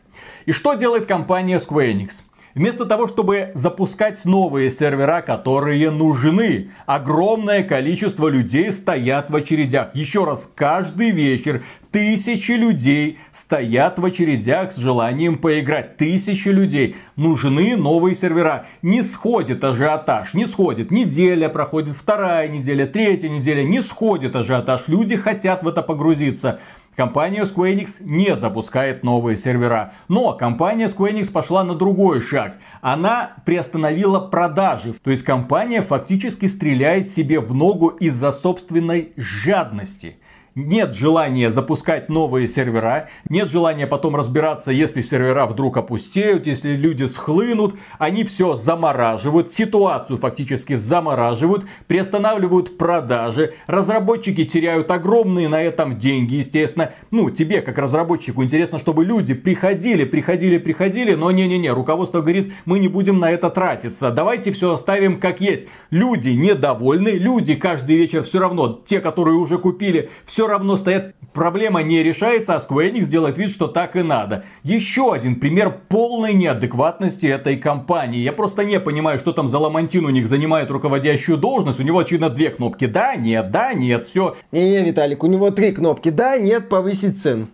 [0.45, 2.23] И что делает компания Square Enix?
[2.55, 9.95] Вместо того, чтобы запускать новые сервера, которые нужны, огромное количество людей стоят в очередях.
[9.95, 15.97] Еще раз, каждый вечер тысячи людей стоят в очередях с желанием поиграть.
[15.97, 16.95] Тысячи людей.
[17.15, 18.67] Нужны новые сервера.
[18.83, 20.35] Не сходит ажиотаж.
[20.35, 20.91] Не сходит.
[20.91, 23.63] Неделя проходит, вторая неделя, третья неделя.
[23.63, 24.87] Не сходит ажиотаж.
[24.87, 26.59] Люди хотят в это погрузиться.
[26.95, 29.93] Компания Square Enix не запускает новые сервера.
[30.07, 32.57] Но компания Square Enix пошла на другой шаг.
[32.81, 34.93] Она приостановила продажи.
[35.03, 40.17] То есть компания фактически стреляет себе в ногу из-за собственной жадности
[40.55, 47.05] нет желания запускать новые сервера, нет желания потом разбираться, если сервера вдруг опустеют, если люди
[47.05, 56.35] схлынут, они все замораживают, ситуацию фактически замораживают, приостанавливают продажи, разработчики теряют огромные на этом деньги,
[56.35, 56.91] естественно.
[57.09, 62.79] Ну, тебе, как разработчику, интересно, чтобы люди приходили, приходили, приходили, но не-не-не, руководство говорит, мы
[62.79, 65.63] не будем на это тратиться, давайте все оставим как есть.
[65.89, 71.15] Люди недовольны, люди каждый вечер все равно, те, которые уже купили, все все равно стоят,
[71.31, 74.43] проблема не решается, а Square Enix делает вид, что так и надо.
[74.63, 78.19] Еще один пример полной неадекватности этой компании.
[78.19, 81.79] Я просто не понимаю, что там за Ламантин у них занимает руководящую должность.
[81.79, 82.87] У него, очевидно, две кнопки.
[82.87, 84.35] Да, нет, да, нет, все.
[84.51, 86.09] Не-не, Виталик, у него три кнопки.
[86.09, 87.47] Да, нет, повысить цену.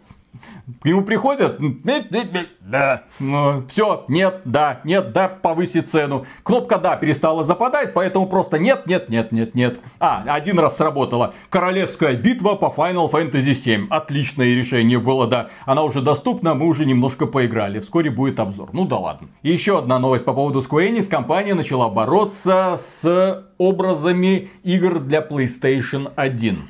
[0.82, 1.60] К нему приходят,
[2.69, 6.25] да, ну, все, нет, да, нет, да, повысить цену.
[6.43, 9.79] Кнопка да перестала западать, поэтому просто нет, нет, нет, нет, нет.
[9.99, 11.34] А, один раз сработала.
[11.49, 13.88] Королевская битва по Final Fantasy 7.
[13.89, 15.49] Отличное решение было, да.
[15.65, 17.79] Она уже доступна, мы уже немножко поиграли.
[17.79, 18.69] Вскоре будет обзор.
[18.73, 19.29] Ну да ладно.
[19.41, 21.08] еще одна новость по поводу Square Enix.
[21.08, 26.69] Компания начала бороться с образами игр для PlayStation 1.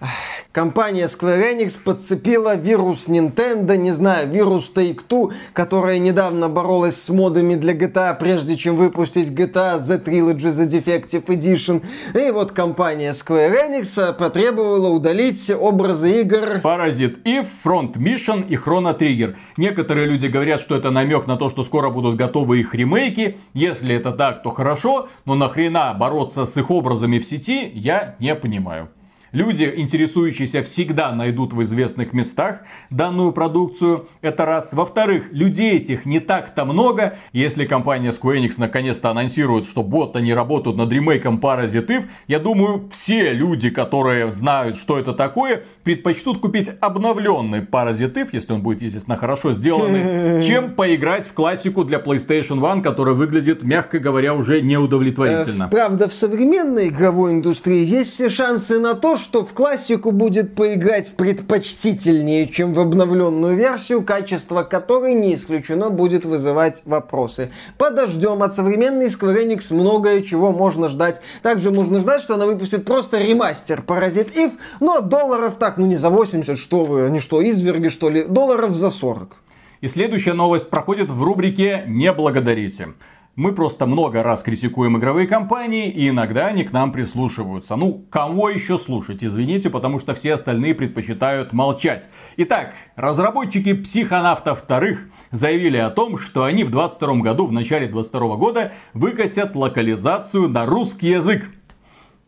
[0.52, 7.56] Компания Square Enix подцепила вирус Nintendo, не знаю, вирус Take-Two, которая недавно боролась с модами
[7.56, 11.84] для GTA, прежде чем выпустить GTA The Trilogy The Defective Edition.
[12.14, 18.96] И вот компания Square Enix потребовала удалить образы игр Паразит и Front Mission и Chrono
[18.96, 19.36] Trigger.
[19.58, 23.40] Некоторые люди говорят, что это намек на то, что скоро будут готовы их ремейки.
[23.56, 28.36] Если это так, то хорошо, но нахрена бороться с их образами в сети, я не
[28.36, 28.90] понимаю.
[29.32, 34.08] Люди, интересующиеся, всегда найдут в известных местах данную продукцию.
[34.22, 34.70] Это раз.
[34.72, 37.18] Во-вторых, людей этих не так-то много.
[37.34, 42.88] Если компания Square Enix наконец-то анонсирует, что вот они работают над ремейком Parasite я думаю,
[42.92, 49.16] все люди, которые знают, что это такое, предпочтут купить обновленный Parasite если он будет, естественно,
[49.16, 55.66] хорошо сделанный, чем поиграть в классику для PlayStation 1, которая выглядит, мягко говоря, уже неудовлетворительно.
[55.66, 60.56] Э, правда, в современной игровой индустрии есть все шансы на то, что в классику будет
[60.56, 67.52] поиграть предпочтительнее, чем в обновленную версию, качество которой не исключено будет вызывать вопросы.
[67.78, 71.22] Подождем, от современной Square Enix многое чего можно ждать.
[71.42, 75.98] Также можно ждать, что она выпустит просто ремастер Parasite Eve, но долларов так, ну не
[75.98, 79.36] за 80, что вы, они что, изверги что ли, долларов за 40.
[79.82, 82.90] И следующая новость проходит в рубрике «Не благодарите».
[83.40, 87.78] Мы просто много раз критикуем игровые компании, и иногда они к нам прислушиваются.
[87.78, 92.10] Ну, кого еще слушать, извините, потому что все остальные предпочитают молчать.
[92.36, 98.36] Итак, разработчики психонавта вторых заявили о том, что они в 22 году, в начале 22
[98.36, 101.50] года, выкатят локализацию на русский язык.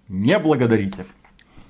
[0.07, 1.05] Не благодарите.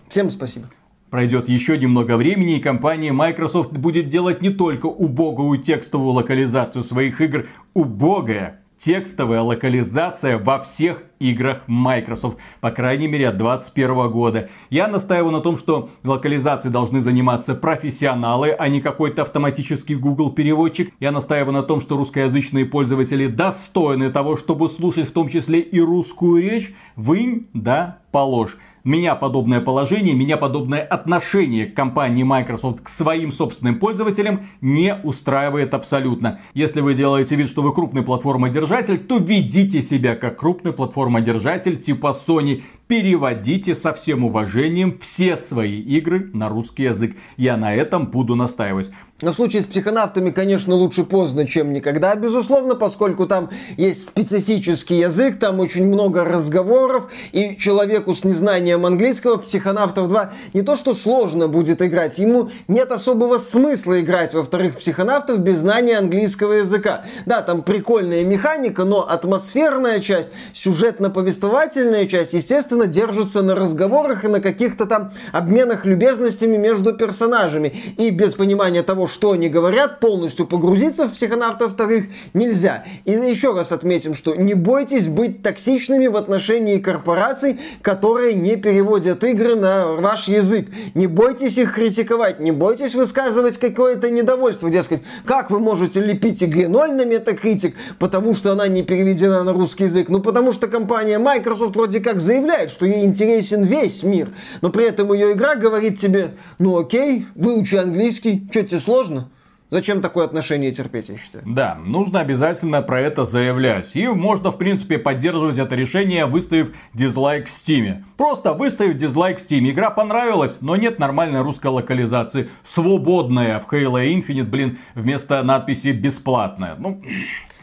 [0.08, 0.68] Всем спасибо.
[1.10, 7.20] Пройдет еще немного времени, и компания Microsoft будет делать не только убогую текстовую локализацию своих
[7.22, 14.50] игр, убогая текстовая локализация во всех играх Microsoft, по крайней мере от 2021 года.
[14.72, 20.92] Я настаиваю на том, что локализацией должны заниматься профессионалы, а не какой-то автоматический Google переводчик.
[21.00, 25.80] Я настаиваю на том, что русскоязычные пользователи достойны того, чтобы слушать в том числе и
[25.80, 26.74] русскую речь.
[26.96, 28.58] Вынь да положь.
[28.84, 35.76] Меня подобное положение, меня подобное отношение к компании Microsoft к своим собственным пользователям не устраивает
[35.76, 36.40] абсолютно.
[36.56, 42.16] Если вы делаете вид, что вы крупный платформодержатель, то ведите себя как крупный платформодержатель типа
[42.18, 47.16] Sony переводите со всем уважением все свои игры на русский язык.
[47.38, 48.90] Я на этом буду настаивать.
[49.22, 54.96] Но в случае с психонавтами, конечно, лучше поздно, чем никогда, безусловно, поскольку там есть специфический
[54.96, 60.94] язык, там очень много разговоров, и человеку с незнанием английского психонавтов 2 не то что
[60.94, 67.04] сложно будет играть, ему нет особого смысла играть во вторых психонавтов без знания английского языка.
[67.26, 74.42] Да, там прикольная механика, но атмосферная часть, сюжетно-повествовательная часть, естественно, держится на разговорах и на
[74.42, 77.94] каких-то там обменах любезностями между персонажами.
[77.98, 82.86] И без понимания того, что они говорят, полностью погрузиться в психонавтов вторых нельзя.
[83.06, 89.24] И еще раз отметим, что не бойтесь быть токсичными в отношении корпораций, которые не переводят
[89.24, 90.68] игры на ваш язык.
[90.96, 96.68] Не бойтесь их критиковать, не бойтесь высказывать какое-то недовольство, дескать, как вы можете лепить игре
[96.68, 100.10] 0 на метакритик, потому что она не переведена на русский язык.
[100.10, 104.30] Ну, потому что компания Microsoft вроде как заявляет, что ей интересен весь мир,
[104.62, 109.01] но при этом ее игра говорит тебе, ну окей, выучи английский, что тебе сложно?
[109.02, 109.30] Сложно.
[109.74, 111.46] Зачем такое отношение терпеть, я считаю?
[111.48, 113.96] Да, нужно обязательно про это заявлять.
[113.96, 118.04] И можно, в принципе, поддерживать это решение, выставив дизлайк в Steam е.
[118.18, 119.72] Просто выставив дизлайк в Steam е.
[119.72, 122.50] Игра понравилась, но нет нормальной русской локализации.
[122.64, 126.76] Свободная в Halo Infinite, блин, вместо надписи бесплатная.
[126.78, 127.02] Ну,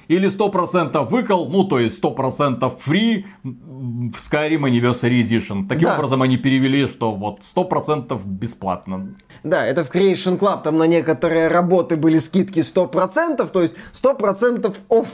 [0.08, 5.68] или 100% выкол, ну то есть 100% free в Skyrim Anniversary Edition.
[5.68, 5.96] Таким да.
[5.96, 9.14] образом они перевели, что вот 100% бесплатно.
[9.44, 14.74] Да, это в Creation Club, там на некоторые работы были скидки 100%, то есть 100%
[14.88, 15.08] off.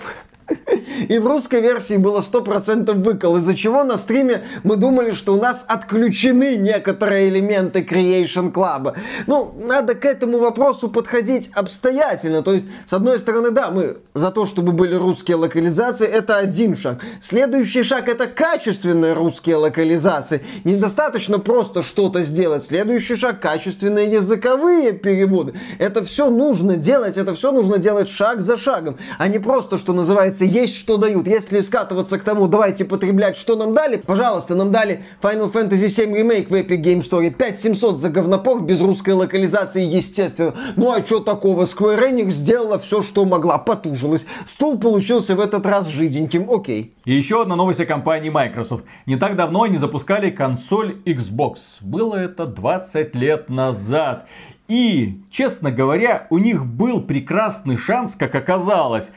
[1.09, 5.41] И в русской версии было 100% выкол, из-за чего на стриме мы думали, что у
[5.41, 8.95] нас отключены некоторые элементы Creation Club.
[9.27, 12.43] Ну, надо к этому вопросу подходить обстоятельно.
[12.43, 16.77] То есть, с одной стороны, да, мы за то, чтобы были русские локализации, это один
[16.77, 17.01] шаг.
[17.21, 20.43] Следующий шаг это качественные русские локализации.
[20.65, 22.65] Недостаточно просто что-то сделать.
[22.65, 25.55] Следующий шаг качественные языковые переводы.
[25.79, 29.93] Это все нужно делать, это все нужно делать шаг за шагом, а не просто, что
[29.93, 31.27] называется называется, есть что дают.
[31.29, 36.13] Если скатываться к тому, давайте потреблять, что нам дали, пожалуйста, нам дали Final Fantasy VII
[36.13, 40.55] Remake в Epic Game Store, 5700 за говнопок, без русской локализации, естественно.
[40.77, 41.65] Ну а что такого?
[41.65, 44.27] Square Enix сделала все, что могла, потужилась.
[44.45, 46.95] Стул получился в этот раз жиденьким, окей.
[47.05, 48.85] И еще одна новость о компании Microsoft.
[49.07, 51.59] Не так давно они запускали консоль Xbox.
[51.81, 54.27] Было это 20 лет назад.
[54.67, 59.13] И, честно говоря, у них был прекрасный шанс, как оказалось,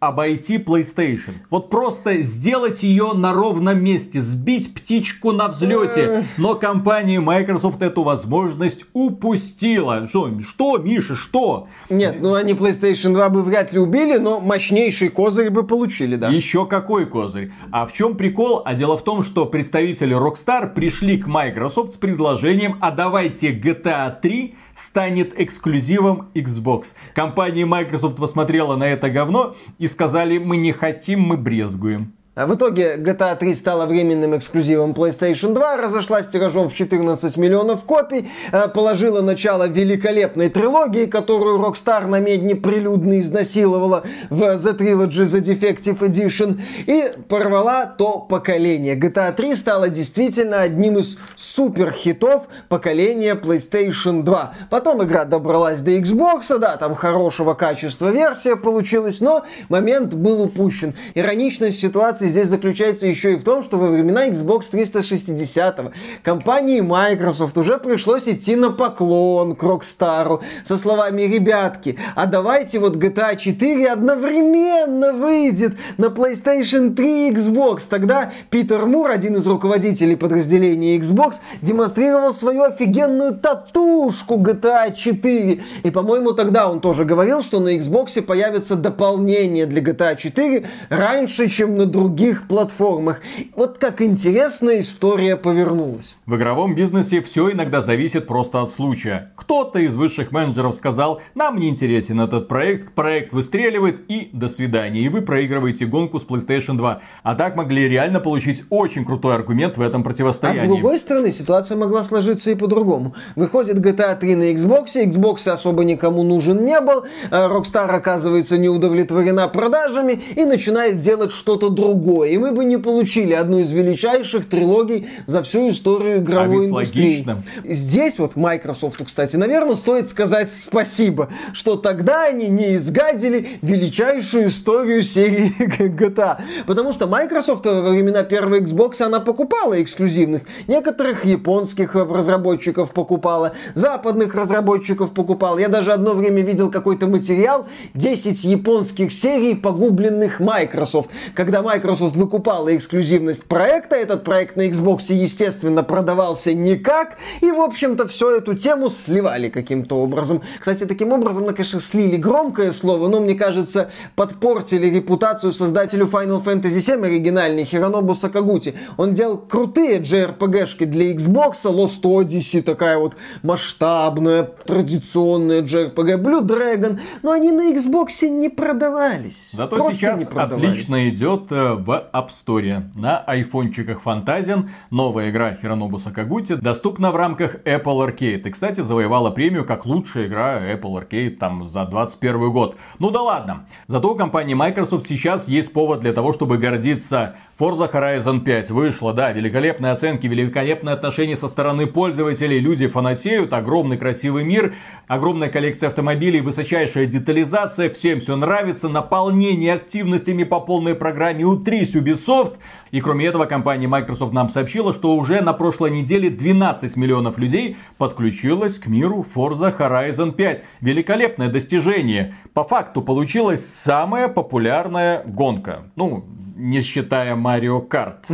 [0.00, 1.34] обойти PlayStation.
[1.50, 6.24] Вот просто сделать ее на ровном месте, сбить птичку на взлете.
[6.36, 10.06] Но компания Microsoft эту возможность упустила.
[10.06, 11.66] Что, что Миша, что?
[11.90, 16.28] Нет, ну они PlayStation 2 бы вряд ли убили, но мощнейший козырь бы получили, да.
[16.28, 17.52] Еще какой козырь?
[17.72, 18.62] А в чем прикол?
[18.64, 24.20] А дело в том, что представители Rockstar пришли к Microsoft с предложением, а давайте GTA
[24.20, 26.88] 3 станет эксклюзивом Xbox.
[27.14, 32.17] Компания Microsoft посмотрела на это говно и сказали, мы не хотим, мы брезгуем.
[32.38, 37.82] А в итоге GTA 3 стала временным эксклюзивом PlayStation 2, разошлась тиражом в 14 миллионов
[37.82, 45.24] копий, э, положила начало великолепной трилогии, которую Rockstar на медне прилюдно изнасиловала в The Trilogy
[45.24, 48.94] The Defective Edition, и порвала то поколение.
[48.94, 54.54] GTA 3 стала действительно одним из супер хитов поколения PlayStation 2.
[54.70, 60.94] Потом игра добралась до Xbox, да, там хорошего качества версия получилась, но момент был упущен.
[61.16, 67.56] Ироничность ситуации здесь заключается еще и в том, что во времена Xbox 360 компании Microsoft
[67.58, 73.92] уже пришлось идти на поклон к Rockstar со словами «Ребятки, а давайте вот GTA 4
[73.92, 77.82] одновременно выйдет на PlayStation 3 и Xbox».
[77.88, 85.62] Тогда Питер Мур, один из руководителей подразделения Xbox, демонстрировал свою офигенную татушку GTA 4.
[85.82, 91.48] И, по-моему, тогда он тоже говорил, что на Xbox появится дополнение для GTA 4 раньше,
[91.48, 93.20] чем на других других платформах.
[93.54, 96.16] Вот как интересная история повернулась.
[96.26, 99.32] В игровом бизнесе все иногда зависит просто от случая.
[99.36, 105.00] Кто-то из высших менеджеров сказал, нам не интересен этот проект, проект выстреливает и до свидания.
[105.02, 107.00] И вы проигрываете гонку с PlayStation 2.
[107.22, 110.60] А так могли реально получить очень крутой аргумент в этом противостоянии.
[110.60, 113.14] А с другой стороны, ситуация могла сложиться и по-другому.
[113.36, 118.68] Выходит GTA 3 на Xbox, Xbox особо никому нужен не был, а Rockstar оказывается не
[118.68, 121.97] удовлетворена продажами и начинает делать что-то другое.
[122.24, 127.24] И мы бы не получили одну из величайших трилогий за всю историю игровой а индустрии.
[127.26, 127.42] Логично.
[127.64, 135.02] Здесь вот Microsoft, кстати, наверное, стоит сказать спасибо, что тогда они не изгадили величайшую историю
[135.02, 136.38] серии GTA.
[136.66, 140.46] Потому что Microsoft во времена первой Xbox она покупала эксклюзивность.
[140.66, 145.58] Некоторых японских разработчиков покупала, западных разработчиков покупала.
[145.58, 151.10] Я даже одно время видел какой-то материал 10 японских серий, погубленных Microsoft.
[151.34, 157.60] Когда Microsoft выкупала эксклюзивность проекта, этот проект на Xbox, естественно, продавал продавался никак, и, в
[157.60, 160.42] общем-то, всю эту тему сливали каким-то образом.
[160.58, 166.42] Кстати, таким образом, ну, конечно, слили громкое слово, но, мне кажется, подпортили репутацию создателю Final
[166.42, 168.74] Fantasy VII оригинальный Хиронобу Сакагути.
[168.96, 176.98] Он делал крутые JRPG-шки для Xbox, Lost Odyssey, такая вот масштабная, традиционная JRPG, Blue Dragon,
[177.22, 179.50] но они на Xbox не продавались.
[179.52, 182.84] Зато сейчас отлично идет э, в App Store.
[182.94, 188.46] На айфончиках Фантазиан новая игра Хиронобу Нобу Сакагути доступна в рамках Apple Arcade.
[188.46, 192.76] И, кстати, завоевала премию как лучшая игра Apple Arcade там за 21 год.
[192.98, 193.66] Ну да ладно.
[193.86, 197.36] Зато у компании Microsoft сейчас есть повод для того, чтобы гордиться.
[197.58, 202.60] Forza Horizon 5 вышла, да, великолепные оценки, великолепное отношение со стороны пользователей.
[202.60, 204.74] Люди фанатеют, огромный красивый мир,
[205.08, 211.44] огромная коллекция автомобилей, высочайшая детализация, всем все нравится, наполнение активностями по полной программе.
[211.68, 212.54] Утрись Ubisoft.
[212.92, 217.76] И кроме этого, компания Microsoft нам сообщила, что уже на прошлой неделе 12 миллионов людей
[217.98, 220.62] подключилось к миру Forza Horizon 5.
[220.80, 222.34] Великолепное достижение.
[222.54, 225.82] По факту получилась самая популярная гонка.
[225.94, 226.24] Ну,
[226.56, 228.24] не считая Марио Карт.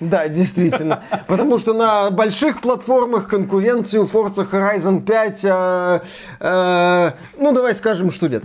[0.00, 1.04] Да, действительно.
[1.28, 6.00] Потому что на больших платформах конкуренцию Forza Horizon 5, э,
[6.40, 8.42] э, ну давай скажем, что нет.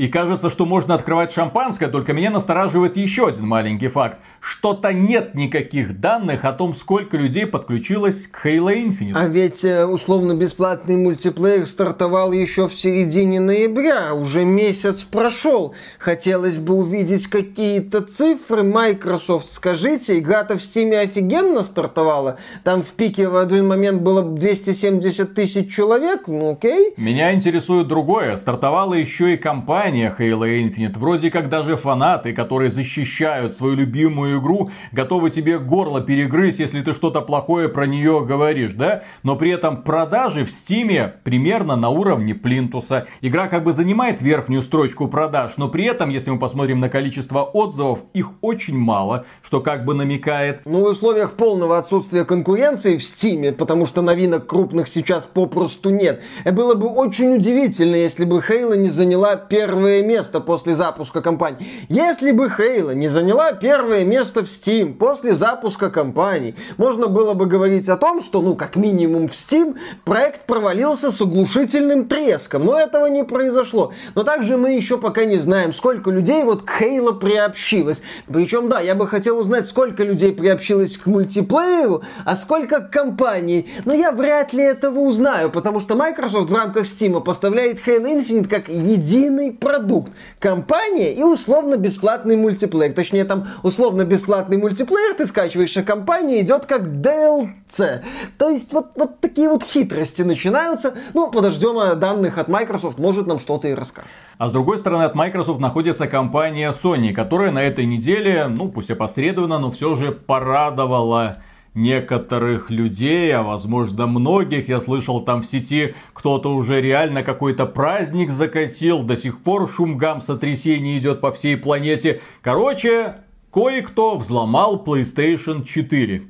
[0.00, 4.16] И кажется, что можно открывать шампанское, только меня настораживает еще один маленький факт.
[4.40, 9.12] Что-то нет никаких данных о том, сколько людей подключилось к Halo Infinite.
[9.14, 15.74] А ведь э, условно-бесплатный мультиплеер стартовал еще в середине ноября, уже месяц прошел.
[15.98, 18.62] Хотелось бы увидеть какие-то цифры.
[18.62, 22.38] Microsoft, скажите, игра-то в Steam офигенно стартовала.
[22.64, 26.94] Там в пике в один момент было 270 тысяч человек, ну окей.
[26.96, 28.38] Меня интересует другое.
[28.38, 30.96] Стартовала еще и компания компания Halo Infinite.
[30.98, 36.94] Вроде как даже фанаты, которые защищают свою любимую игру, готовы тебе горло перегрызть, если ты
[36.94, 39.02] что-то плохое про нее говоришь, да?
[39.24, 43.06] Но при этом продажи в Стиме примерно на уровне Плинтуса.
[43.20, 47.42] Игра как бы занимает верхнюю строчку продаж, но при этом, если мы посмотрим на количество
[47.42, 50.60] отзывов, их очень мало, что как бы намекает...
[50.66, 56.22] Ну, в условиях полного отсутствия конкуренции в Стиме, потому что новинок крупных сейчас попросту нет,
[56.44, 61.66] было бы очень удивительно, если бы Halo не заняла первое первое место после запуска компании.
[61.88, 67.46] Если бы Хейла не заняла первое место в Steam после запуска компании, можно было бы
[67.46, 72.66] говорить о том, что, ну, как минимум в Steam проект провалился с оглушительным треском.
[72.66, 73.94] Но этого не произошло.
[74.14, 78.02] Но также мы еще пока не знаем, сколько людей вот к Хейла приобщилось.
[78.30, 83.66] Причем, да, я бы хотел узнать, сколько людей приобщилось к мультиплееру, а сколько к компании.
[83.86, 88.46] Но я вряд ли этого узнаю, потому что Microsoft в рамках Steam поставляет Halo Infinite
[88.46, 90.12] как единый продукт.
[90.38, 92.92] Компания и условно-бесплатный мультиплеер.
[92.92, 98.02] Точнее, там условно-бесплатный мультиплеер ты скачиваешь, а компания идет как DLC.
[98.38, 100.94] То есть вот, вот такие вот хитрости начинаются.
[101.14, 104.10] Ну, подождем а данных от Microsoft, может нам что-то и расскажет.
[104.38, 108.90] А с другой стороны, от Microsoft находится компания Sony, которая на этой неделе, ну, пусть
[108.90, 111.42] опосредованно, но все же порадовала
[111.74, 118.30] некоторых людей, а возможно многих, я слышал там в сети, кто-то уже реально какой-то праздник
[118.30, 122.20] закатил, до сих пор шум гам сотрясений идет по всей планете.
[122.42, 123.16] Короче,
[123.52, 126.24] кое-кто взломал PlayStation 4.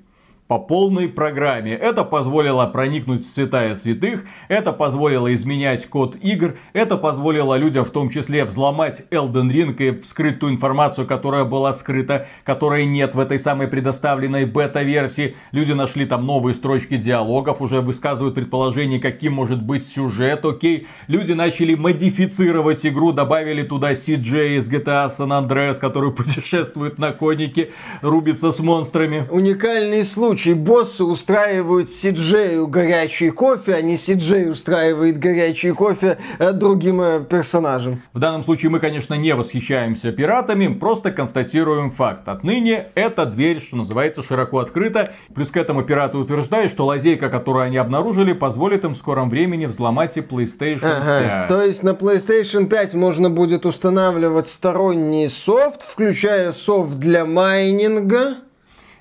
[0.50, 1.74] По полной программе.
[1.74, 7.90] Это позволило проникнуть в святая святых, это позволило изменять код игр, это позволило людям в
[7.90, 13.20] том числе взломать Elden Ring и вскрыть ту информацию, которая была скрыта, которой нет в
[13.20, 15.36] этой самой предоставленной бета-версии.
[15.52, 20.88] Люди нашли там новые строчки диалогов, уже высказывают предположение, каким может быть сюжет, окей.
[21.06, 27.70] Люди начали модифицировать игру, добавили туда CJ из GTA San Andreas, который путешествует на конике,
[28.02, 29.28] рубится с монстрами.
[29.30, 36.52] Уникальный случай случае боссы устраивают Сиджею горячий кофе, а не Сиджей устраивает горячий кофе э,
[36.52, 38.00] другим э, персонажам.
[38.14, 42.26] В данном случае мы, конечно, не восхищаемся пиратами, просто констатируем факт.
[42.26, 45.12] Отныне эта дверь, что называется, широко открыта.
[45.34, 49.66] Плюс к этому пираты утверждают, что лазейка, которую они обнаружили, позволит им в скором времени
[49.66, 51.46] взломать и PlayStation ага.
[51.46, 51.48] 5.
[51.48, 58.36] То есть на PlayStation 5 можно будет устанавливать сторонний софт, включая софт для майнинга,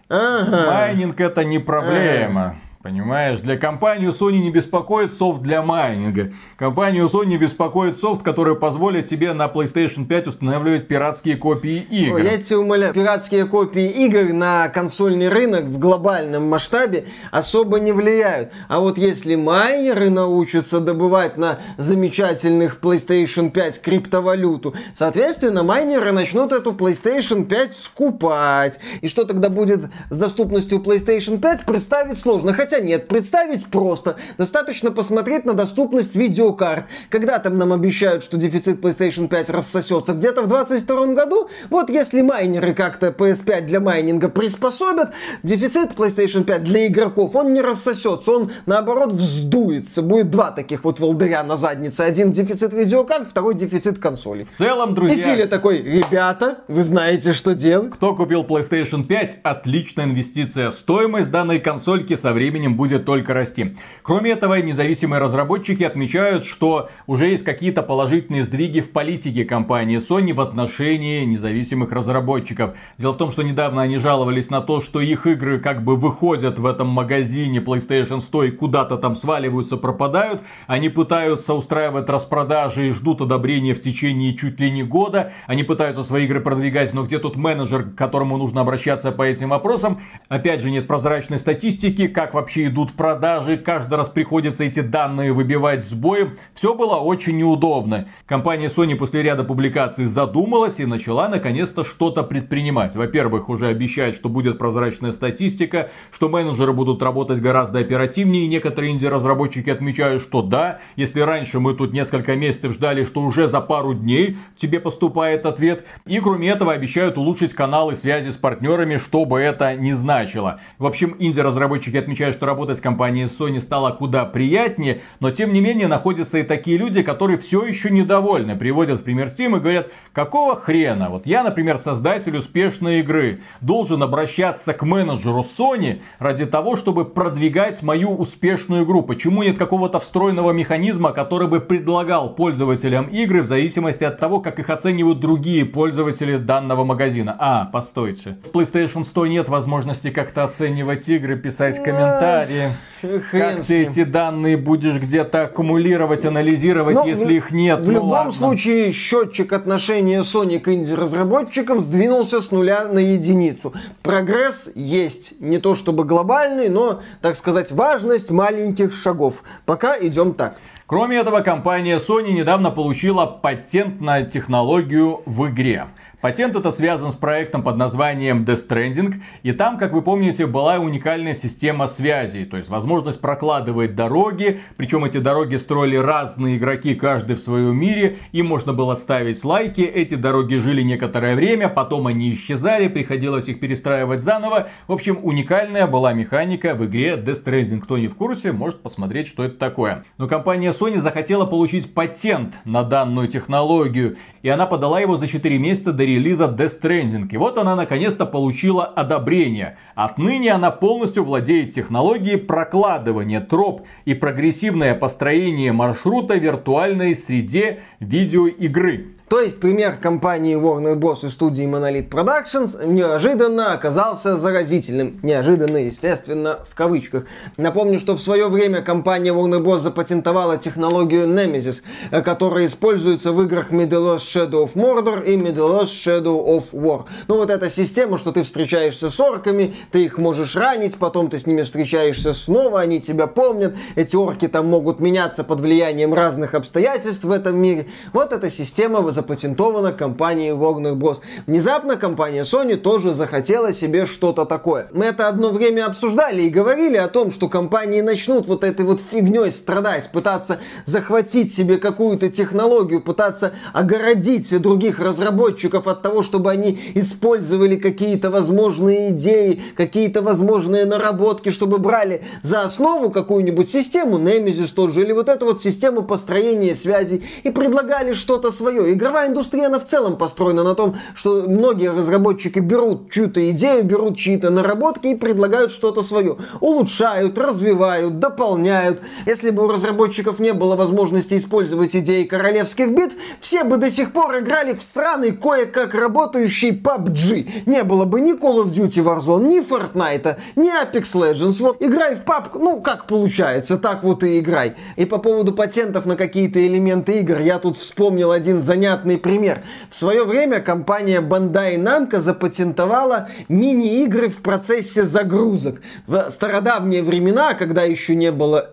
[0.10, 0.66] Ага.
[0.66, 2.42] Майнинг это не проблема.
[2.42, 2.56] Ага.
[2.82, 6.32] Понимаешь, для компании Sony не беспокоит софт для майнинга.
[6.56, 12.16] Компанию Sony беспокоит софт, который позволит тебе на PlayStation 5 устанавливать пиратские копии игр.
[12.16, 17.92] Ой, я тебя умоляю, пиратские копии игр на консольный рынок в глобальном масштабе особо не
[17.92, 18.52] влияют.
[18.70, 26.72] А вот если майнеры научатся добывать на замечательных PlayStation 5 криптовалюту, соответственно, майнеры начнут эту
[26.72, 28.80] PlayStation 5 скупать.
[29.02, 32.54] И что тогда будет с доступностью PlayStation 5, представить сложно.
[32.54, 34.18] Хотя Хотя нет, представить просто.
[34.38, 36.86] Достаточно посмотреть на доступность видеокарт.
[37.10, 42.22] Когда там нам обещают, что дефицит PlayStation 5 рассосется где-то в 2022 году, вот если
[42.22, 48.52] майнеры как-то PS5 для майнинга приспособят, дефицит PlayStation 5 для игроков, он не рассосется, он
[48.68, 50.04] наоборот вздуется.
[50.04, 52.02] Будет два таких вот волдыря на заднице.
[52.02, 54.46] Один дефицит видеокарт, второй дефицит консолей.
[54.46, 55.18] В целом, друзья...
[55.18, 57.94] И Филя такой, ребята, вы знаете, что делать.
[57.94, 60.70] Кто купил PlayStation 5, отличная инвестиция.
[60.70, 63.76] Стоимость данной консольки со временем временем будет только расти.
[64.04, 70.34] Кроме этого, независимые разработчики отмечают, что уже есть какие-то положительные сдвиги в политике компании Sony
[70.34, 72.76] в отношении независимых разработчиков.
[72.98, 76.60] Дело в том, что недавно они жаловались на то, что их игры как бы выходят
[76.60, 80.42] в этом магазине PlayStation 100 и куда-то там сваливаются, пропадают.
[80.68, 85.32] Они пытаются устраивать распродажи и ждут одобрения в течение чуть ли не года.
[85.48, 89.50] Они пытаются свои игры продвигать, но где тут менеджер, к которому нужно обращаться по этим
[89.50, 90.02] вопросам?
[90.28, 95.84] Опять же, нет прозрачной статистики, как вообще идут продажи, каждый раз приходится эти данные выбивать
[95.86, 96.38] с боем.
[96.54, 98.08] Все было очень неудобно.
[98.26, 102.96] Компания Sony после ряда публикаций задумалась и начала наконец-то что-то предпринимать.
[102.96, 108.48] Во-первых, уже обещает, что будет прозрачная статистика, что менеджеры будут работать гораздо оперативнее.
[108.48, 113.62] Некоторые инди-разработчики отмечают, что да, если раньше мы тут несколько месяцев ждали, что уже за
[113.62, 115.86] пару дней тебе поступает ответ.
[116.06, 120.60] И кроме этого обещают улучшить каналы связи с партнерами, что бы это ни значило.
[120.78, 125.60] В общем, инди-разработчики отмечают что работать с компанией Sony стало куда приятнее, но тем не
[125.60, 128.56] менее находятся и такие люди, которые все еще недовольны.
[128.56, 131.10] Приводят в пример Steam и говорят, какого хрена?
[131.10, 137.84] Вот я, например, создатель успешной игры, должен обращаться к менеджеру Sony ради того, чтобы продвигать
[137.84, 139.02] мою успешную игру.
[139.02, 144.60] Почему нет какого-то встроенного механизма, который бы предлагал пользователям игры в зависимости от того, как
[144.60, 147.36] их оценивают другие пользователи данного магазина?
[147.38, 148.38] А, постойте.
[148.46, 152.72] В PlayStation 100 нет возможности как-то оценивать игры, писать комментарии комментарии.
[153.02, 153.22] Хрен
[153.56, 157.80] как ты эти данные будешь где-то аккумулировать, анализировать, ну, если их нет?
[157.80, 158.32] В ну, любом ладно.
[158.34, 163.74] случае, счетчик отношения Sony к инди-разработчикам сдвинулся с нуля на единицу.
[164.04, 165.40] Прогресс есть.
[165.40, 169.44] Не то чтобы глобальный, но, так сказать, важность маленьких шагов.
[169.66, 170.58] Пока идем так.
[170.86, 175.86] Кроме этого, компания Sony недавно получила патент на технологию в игре.
[176.22, 180.78] Патент это связан с проектом под названием Death Stranding, и там, как вы помните, была
[180.78, 187.38] уникальная система связи, то есть возможность прокладывать дороги, причем эти дороги строили разные игроки, каждый
[187.38, 192.34] в своем мире, им можно было ставить лайки, эти дороги жили некоторое время, потом они
[192.34, 194.68] исчезали, приходилось их перестраивать заново.
[194.88, 197.80] В общем, уникальная была механика в игре Death Stranding.
[197.80, 200.04] Кто не в курсе, может посмотреть, что это такое.
[200.18, 205.58] Но компания Sony захотела получить патент на данную технологию, и она подала его за 4
[205.58, 207.28] месяца до релиза Death Stranding.
[207.32, 209.78] И вот она наконец-то получила одобрение.
[209.96, 219.19] Отныне она полностью владеет технологией прокладывания троп и прогрессивное построение маршрута в виртуальной среде видеоигры.
[219.30, 221.24] То есть пример компании Warner Bros.
[221.24, 225.20] и студии Monolith Productions неожиданно оказался заразительным.
[225.22, 227.26] Неожиданно, естественно, в кавычках.
[227.56, 229.80] Напомню, что в свое время компания Warner Bros.
[229.80, 231.84] запатентовала технологию Nemesis,
[232.24, 237.04] которая используется в играх Middle-earth Shadow of Mordor и Middle-earth Shadow of War.
[237.28, 241.38] Ну вот эта система, что ты встречаешься с орками, ты их можешь ранить, потом ты
[241.38, 246.56] с ними встречаешься снова, они тебя помнят, эти орки там могут меняться под влиянием разных
[246.56, 247.86] обстоятельств в этом мире.
[248.12, 251.18] Вот эта система запатентована компанией Warner Bros.
[251.46, 254.88] Внезапно компания Sony тоже захотела себе что-то такое.
[254.94, 259.02] Мы это одно время обсуждали и говорили о том, что компании начнут вот этой вот
[259.02, 266.80] фигней страдать, пытаться захватить себе какую-то технологию, пытаться огородить других разработчиков от того, чтобы они
[266.96, 274.94] использовали какие-то возможные идеи, какие-то возможные наработки, чтобы брали за основу какую-нибудь систему, Nemesis тот
[274.94, 278.94] же, или вот эту вот систему построения связей и предлагали что-то свое.
[279.10, 284.20] Игровая индустрия, она в целом построена на том, что многие разработчики берут чью-то идею, берут
[284.20, 286.38] чьи-то наработки и предлагают что-то свое.
[286.60, 289.02] Улучшают, развивают, дополняют.
[289.26, 294.14] Если бы у разработчиков не было возможности использовать идеи королевских битв, все бы до сих
[294.14, 297.64] пор играли в сраный кое-как работающий PUBG.
[297.66, 301.56] Не было бы ни Call of Duty Warzone, ни Fortnite, ни Apex Legends.
[301.58, 304.76] Вот играй в PUBG, ну как получается, так вот и играй.
[304.98, 309.62] И по поводу патентов на какие-то элементы игр, я тут вспомнил один занятный пример.
[309.90, 315.82] В свое время компания Bandai Namco запатентовала мини-игры в процессе загрузок.
[316.08, 318.72] В стародавние времена, когда еще не было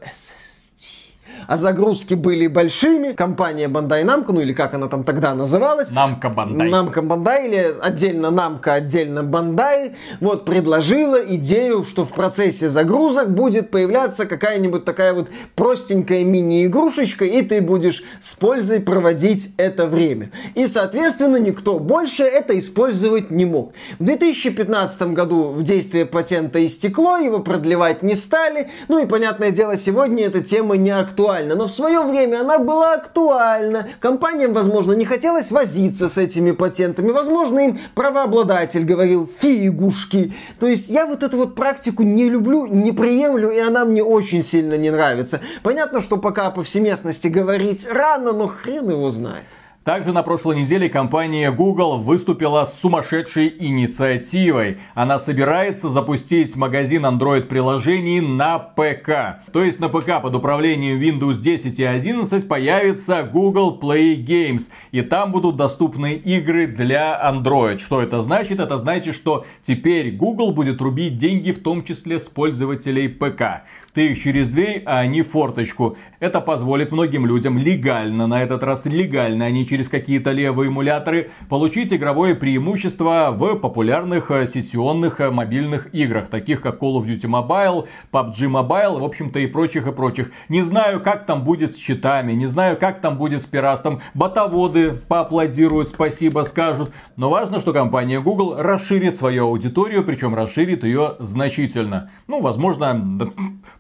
[1.47, 3.13] а загрузки были большими.
[3.13, 5.91] Компания Bandai Namco, ну или как она там тогда называлась.
[5.91, 6.69] Namco Bandai.
[6.69, 13.71] Namco Bandai или отдельно Namco, отдельно Bandai, вот предложила идею, что в процессе загрузок будет
[13.71, 20.31] появляться какая-нибудь такая вот простенькая мини-игрушечка, и ты будешь с пользой проводить это время.
[20.55, 23.73] И, соответственно, никто больше это использовать не мог.
[23.99, 28.71] В 2015 году в действие патента истекло, его продлевать не стали.
[28.89, 32.59] Ну и, понятное дело, сегодня эта тема не актуальна актуальна, но в свое время она
[32.59, 33.89] была актуальна.
[34.01, 37.11] Компаниям, возможно, не хотелось возиться с этими патентами.
[37.11, 40.33] Возможно, им правообладатель говорил фигушки.
[40.59, 44.43] То есть я вот эту вот практику не люблю, не приемлю, и она мне очень
[44.43, 45.41] сильно не нравится.
[45.63, 49.45] Понятно, что пока о повсеместности говорить рано, но хрен его знает.
[49.87, 54.79] Также на прошлой неделе компания Google выступила с сумасшедшей инициативой.
[54.97, 59.45] Она собирается запустить магазин Android-приложений на ПК.
[59.53, 64.71] То есть на ПК под управлением Windows 10 и 11 появится Google Play Games.
[64.91, 67.79] И там будут доступны игры для Android.
[67.79, 68.59] Что это значит?
[68.59, 73.63] Это значит, что теперь Google будет рубить деньги в том числе с пользователей ПК
[73.97, 75.97] ты их через дверь, а не форточку.
[76.21, 81.31] Это позволит многим людям легально, на этот раз легально, а не через какие-то левые эмуляторы,
[81.49, 87.27] получить игровое преимущество в популярных э, сессионных э, мобильных играх, таких как Call of Duty
[87.27, 90.31] Mobile, PUBG Mobile, в общем-то и прочих и прочих.
[90.51, 94.03] Не знаю, как там будет с читами, не знаю, как там будет с пиратством.
[94.13, 96.93] Ботоводы поаплодируют, спасибо скажут.
[97.17, 102.11] Но важно, что компания Google расширит свою аудиторию, причем расширит ее значительно.
[102.27, 103.33] Ну, возможно,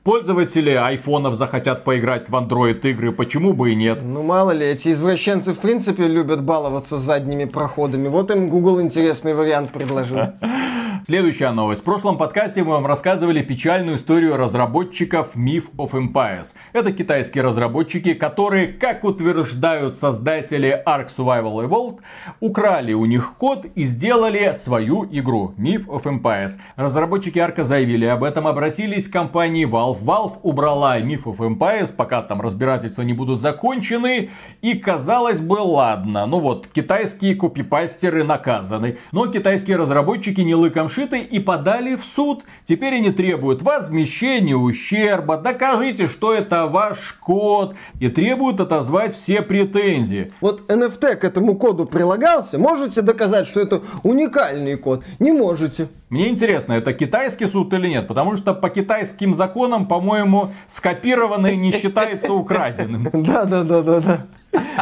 [0.07, 4.03] Пользователи айфонов захотят поиграть в Android игры, почему бы и нет?
[4.05, 8.07] Ну мало ли, эти извращенцы в принципе любят баловаться задними проходами.
[8.07, 10.19] Вот им Google интересный вариант предложил.
[11.05, 11.83] Следующая новость.
[11.83, 16.55] В прошлом подкасте мы вам рассказывали печальную историю разработчиков Myth of Empires.
[16.73, 21.99] Это китайские разработчики, которые, как утверждают создатели Ark Survival Evolved,
[22.41, 26.53] украли у них код и сделали свою игру Myth of Empires.
[26.77, 30.03] Разработчики Арка заявили об этом, обратились к компании Valve.
[30.03, 34.31] Valve убрала Myth of Empires, пока там разбирательства не будут закончены.
[34.63, 38.99] И казалось бы, ладно, ну вот, китайские копипастеры наказаны.
[39.13, 42.45] Но китайские разработчики не лыком шиты и подали в суд.
[42.65, 50.33] Теперь они требуют возмещения ущерба, докажите, что это ваш код и требуют отозвать все претензии.
[50.41, 55.05] Вот NFT к этому коду прилагался, можете доказать, что это уникальный код?
[55.19, 55.89] Не можете.
[56.09, 61.73] Мне интересно, это китайский суд или нет, потому что по китайским законам, по-моему, скопированный не
[61.73, 63.11] считается украденным.
[63.27, 64.27] Да, да, да, да, да.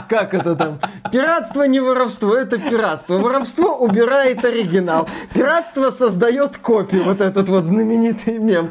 [0.09, 0.79] Как это там?
[1.11, 3.19] Пиратство не воровство, это пиратство.
[3.19, 5.09] Воровство убирает оригинал.
[5.33, 7.05] Пиратство создает копию.
[7.05, 8.71] Вот этот вот знаменитый мем.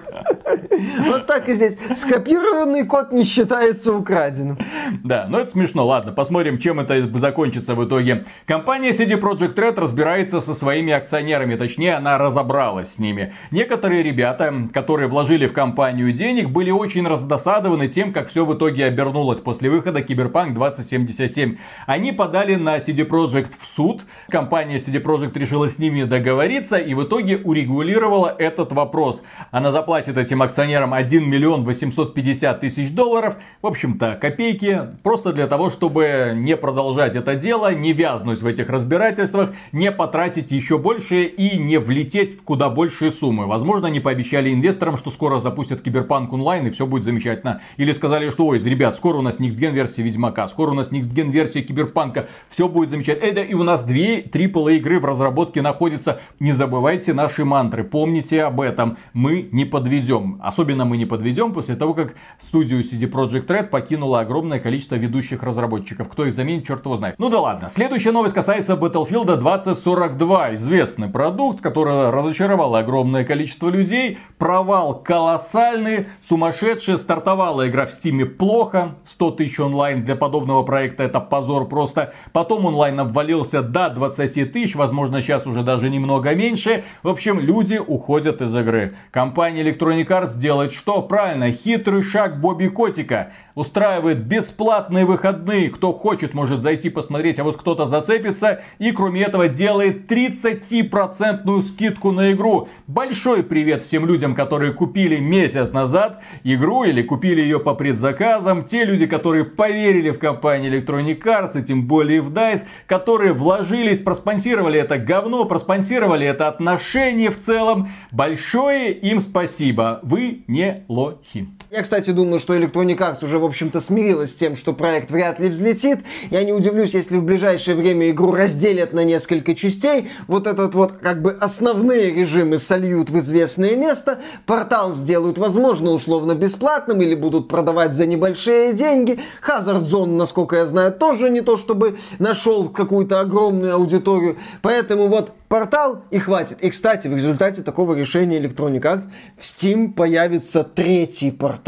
[0.99, 1.77] Вот так и здесь.
[1.93, 4.57] Скопированный код не считается украденным.
[5.03, 5.85] Да, но это смешно.
[5.85, 8.25] Ладно, посмотрим, чем это закончится в итоге.
[8.45, 11.55] Компания CD Projekt Red разбирается со своими акционерами.
[11.55, 13.33] Точнее, она разобралась с ними.
[13.51, 18.85] Некоторые ребята, которые вложили в компанию денег, были очень раздосадованы тем, как все в итоге
[18.85, 21.57] обернулось после выхода Киберпанк 20 77.
[21.87, 24.05] Они подали на CD Projekt в суд.
[24.29, 29.23] Компания CD Projekt решила с ними договориться и в итоге урегулировала этот вопрос.
[29.51, 33.37] Она заплатит этим акционерам 1 миллион 850 тысяч долларов.
[33.61, 34.81] В общем-то, копейки.
[35.01, 40.51] Просто для того, чтобы не продолжать это дело, не вязнуть в этих разбирательствах, не потратить
[40.51, 43.47] еще больше и не влететь в куда большие суммы.
[43.47, 47.61] Возможно, они пообещали инвесторам, что скоро запустят Киберпанк онлайн и все будет замечательно.
[47.77, 51.31] Или сказали, что ой, ребят, скоро у нас next-gen версия Ведьмака, скоро у нас Gen
[51.31, 53.25] версия Киберпанка, все будет замечательно.
[53.25, 56.19] Это и у нас две AAA игры в разработке находятся.
[56.39, 58.97] Не забывайте наши мантры, помните об этом.
[59.13, 60.39] Мы не подведем.
[60.43, 65.43] Особенно мы не подведем после того, как студию CD Projekt Red покинуло огромное количество ведущих
[65.43, 66.09] разработчиков.
[66.09, 67.15] Кто их заменит, черт его знает.
[67.19, 67.69] Ну да ладно.
[67.69, 70.55] Следующая новость касается Battlefield 2042.
[70.55, 74.17] Известный продукт, который разочаровал огромное количество людей.
[74.37, 76.97] Провал колоссальный, сумасшедший.
[76.97, 78.95] Стартовала игра в Стиме плохо.
[79.05, 82.13] 100 тысяч онлайн для подобного проекта это позор просто.
[82.31, 84.75] Потом онлайн обвалился до 20 тысяч.
[84.75, 86.83] Возможно, сейчас уже даже немного меньше.
[87.03, 88.95] В общем, люди уходят из игры.
[89.11, 91.01] Компания Electronic Arts делает что?
[91.01, 95.69] Правильно, хитрый шаг Бобби Котика устраивает бесплатные выходные.
[95.69, 98.61] Кто хочет, может зайти посмотреть, а вот кто-то зацепится.
[98.79, 102.69] И кроме этого делает 30% скидку на игру.
[102.87, 108.65] Большой привет всем людям, которые купили месяц назад игру или купили ее по предзаказам.
[108.65, 113.99] Те люди, которые поверили в компанию Electronic Arts и тем более в DICE, которые вложились,
[113.99, 117.89] проспонсировали это говно, проспонсировали это отношение в целом.
[118.11, 119.99] Большое им спасибо.
[120.03, 121.47] Вы не лохи.
[121.73, 125.39] Я, кстати, думаю, что Electronic Arts уже, в общем-то, смирилась с тем, что проект вряд
[125.39, 126.01] ли взлетит.
[126.29, 130.07] Я не удивлюсь, если в ближайшее время игру разделят на несколько частей.
[130.27, 134.19] Вот этот вот, как бы, основные режимы сольют в известное место.
[134.45, 139.19] Портал сделают, возможно, условно бесплатным или будут продавать за небольшие деньги.
[139.41, 144.37] Hazard Zone, насколько я знаю, тоже не то, чтобы нашел какую-то огромную аудиторию.
[144.61, 146.59] Поэтому вот портал и хватит.
[146.61, 149.03] И, кстати, в результате такого решения Electronic Arts
[149.37, 151.62] в Steam появится третий портал.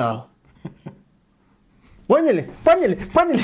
[2.08, 2.50] Поняли?
[2.64, 2.96] Поняли?
[3.14, 3.39] Поняли?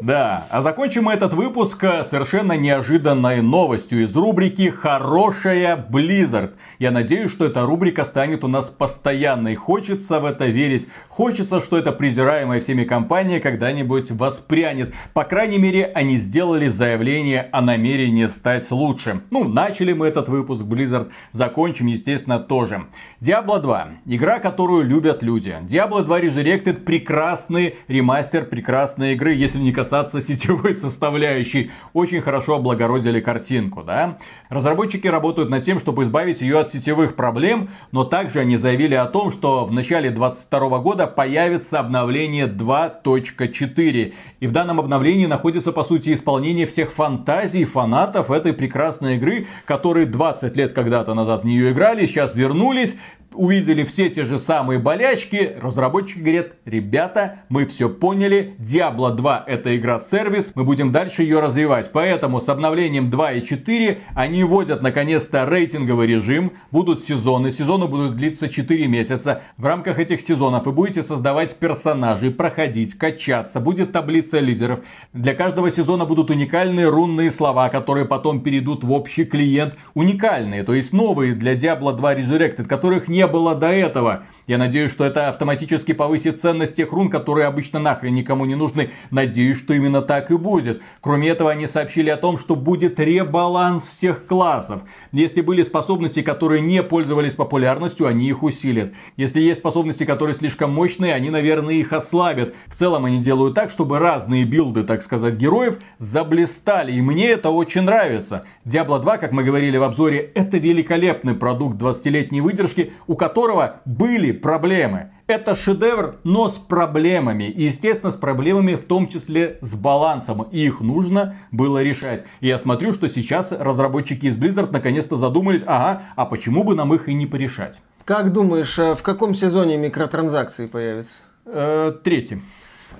[0.00, 6.54] Да, а закончим мы этот выпуск э, совершенно неожиданной новостью из рубрики «Хорошая Blizzard».
[6.80, 9.54] Я надеюсь, что эта рубрика станет у нас постоянной.
[9.54, 10.88] Хочется в это верить.
[11.08, 14.92] Хочется, что эта презираемая всеми компания когда-нибудь воспрянет.
[15.14, 19.20] По крайней мере, они сделали заявление о намерении стать лучше.
[19.30, 22.86] Ну, начали мы этот выпуск Blizzard, закончим, естественно, тоже.
[23.20, 23.88] Diablo 2.
[24.06, 25.54] Игра, которую любят люди.
[25.62, 31.70] Diablo 2 Resurrected прекрасный ремастер, прекрасная игры, если не касаться сетевой составляющей.
[31.92, 34.18] Очень хорошо облагородили картинку, да.
[34.48, 39.06] Разработчики работают над тем, чтобы избавить ее от сетевых проблем, но также они заявили о
[39.06, 44.14] том, что в начале 2022 года появится обновление 2.4.
[44.40, 50.06] И в данном обновлении находится, по сути, исполнение всех фантазий фанатов этой прекрасной игры, которые
[50.06, 52.96] 20 лет когда-то назад в нее играли, сейчас вернулись,
[53.34, 59.76] увидели все те же самые болячки, разработчики говорят, ребята, мы все поняли, Diablo 2 это
[59.76, 61.90] игра-сервис, мы будем дальше ее развивать.
[61.92, 68.16] Поэтому с обновлением 2 и 4 они вводят наконец-то рейтинговый режим, будут сезоны, сезоны будут
[68.16, 69.42] длиться 4 месяца.
[69.56, 74.80] В рамках этих сезонов вы будете создавать персонажей, проходить, качаться, будет таблица лидеров.
[75.12, 79.76] Для каждого сезона будут уникальные рунные слова, которые потом перейдут в общий клиент.
[79.94, 84.24] Уникальные, то есть новые для Diablo 2 Resurrected, которых не не было до этого.
[84.48, 88.90] Я надеюсь, что это автоматически повысит ценность тех рун, которые обычно нахрен никому не нужны.
[89.12, 90.82] Надеюсь, что именно так и будет.
[91.00, 94.82] Кроме этого, они сообщили о том, что будет ребаланс всех классов.
[95.12, 98.92] Если были способности, которые не пользовались популярностью, они их усилят.
[99.16, 102.54] Если есть способности, которые слишком мощные, они, наверное, их ослабят.
[102.66, 106.90] В целом, они делают так, чтобы разные билды, так сказать, героев заблистали.
[106.90, 108.44] И мне это очень нравится.
[108.66, 114.32] Diablo 2, как мы говорили в обзоре, это великолепный продукт 20-летней выдержки, у которого были
[114.32, 115.10] проблемы.
[115.26, 117.44] Это шедевр, но с проблемами.
[117.44, 120.48] И, естественно, с проблемами в том числе с балансом.
[120.50, 122.24] И их нужно было решать.
[122.40, 126.94] И я смотрю, что сейчас разработчики из Blizzard наконец-то задумались, ага, а почему бы нам
[126.94, 127.82] их и не порешать?
[128.06, 131.18] Как думаешь, э, в каком сезоне микротранзакции появятся?
[131.44, 132.40] Э, третий.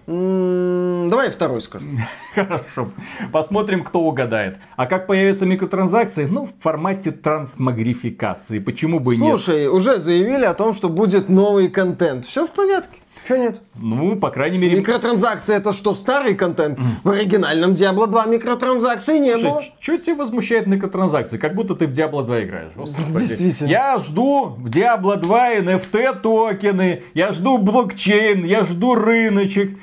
[0.06, 1.86] Давай второй скажу.
[2.34, 2.90] Хорошо.
[3.30, 4.58] Посмотрим, кто угадает.
[4.76, 6.26] А как появятся микротранзакции?
[6.26, 8.58] Ну, в формате трансмагрификации.
[8.58, 9.38] Почему бы и нет?
[9.38, 12.26] Слушай, уже заявили о том, что будет новый контент.
[12.26, 13.01] Все в порядке.
[13.26, 13.60] Че нет?
[13.76, 14.78] Ну, по крайней мере...
[14.78, 16.78] Микротранзакции это что, старый контент?
[17.04, 19.62] В оригинальном Diablo 2 микротранзакций не было.
[19.80, 21.38] Что тебя возмущает микротранзакции?
[21.38, 22.72] Как будто ты в Diablo 2 играешь.
[22.74, 23.18] Господи.
[23.18, 23.68] Действительно.
[23.68, 29.78] Я жду в Diablo 2 NFT токены, я жду блокчейн, я жду рыночек,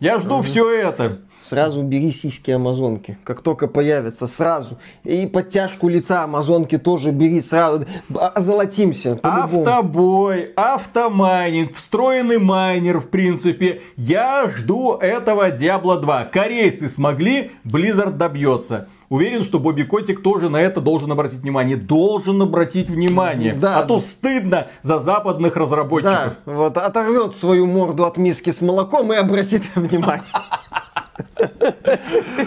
[0.00, 1.20] я жду все это.
[1.40, 3.16] Сразу бери сиськи амазонки.
[3.24, 4.76] Как только появятся, сразу.
[5.04, 7.84] И подтяжку лица амазонки тоже бери сразу.
[8.14, 9.16] А- Озолотимся.
[9.16, 9.62] по-любому.
[9.66, 13.80] Автобой, автомайнинг, встроенный майнер, в принципе.
[13.96, 16.24] Я жду этого Diablo 2.
[16.24, 18.88] Корейцы смогли, Blizzard добьется.
[19.08, 21.76] Уверен, что Бобби Котик тоже на это должен обратить внимание.
[21.76, 23.54] Должен обратить внимание.
[23.54, 23.78] Да.
[23.80, 26.34] а то стыдно за западных разработчиков.
[26.46, 30.22] Да, вот оторвет свою морду от миски с молоком и обратит внимание.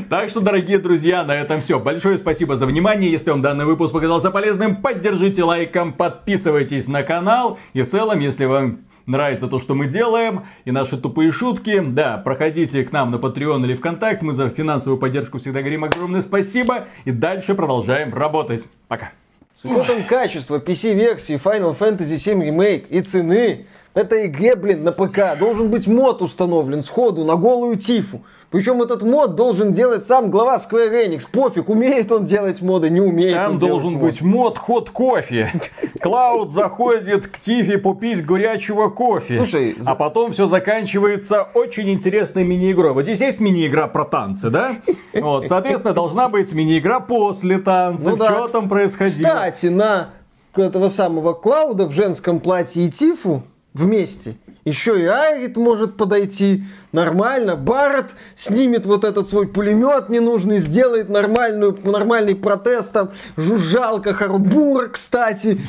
[0.10, 1.80] Так что, дорогие друзья, на этом все.
[1.80, 3.12] Большое спасибо за внимание.
[3.12, 7.60] Если вам данный выпуск показался полезным, поддержите лайком, подписывайтесь на канал.
[7.74, 12.18] И в целом, если вам нравится то, что мы делаем, и наши тупые шутки, да,
[12.18, 14.22] проходите к нам на Patreon или ВКонтакт.
[14.22, 16.86] Мы за финансовую поддержку всегда говорим огромное спасибо.
[17.06, 18.70] И дальше продолжаем работать.
[18.88, 19.12] Пока.
[19.56, 25.38] С учетом качества PC-версии Final Fantasy VII Remake и цены, этой игре, блин, на ПК
[25.38, 28.24] должен быть мод установлен сходу на голую тифу.
[28.54, 31.26] Причем этот мод должен делать сам глава Square Enix.
[31.30, 35.51] Пофиг, умеет он делать моды, не умеет Там он должен быть мод ход кофе.
[35.99, 39.38] Клауд заходит к Тифе попить горячего кофе.
[39.38, 42.93] Слушай, а потом все заканчивается очень интересной мини-игрой.
[42.93, 44.76] Вот здесь есть мини-игра про танцы, да?
[45.16, 48.12] Вот, соответственно, должна быть мини-игра после танцев.
[48.12, 48.34] Ну да.
[48.34, 49.30] Что там происходило?
[49.30, 50.10] Кстати, на
[50.56, 53.41] этого самого Клауда в женском платье и Тифу
[53.74, 54.36] вместе.
[54.66, 57.55] Еще и Айрит может подойти нормально.
[57.57, 62.93] Барретт снимет вот этот свой пулемет ненужный, сделает нормальную, нормальный протест.
[62.93, 65.59] Там жужжалка Харбура, кстати.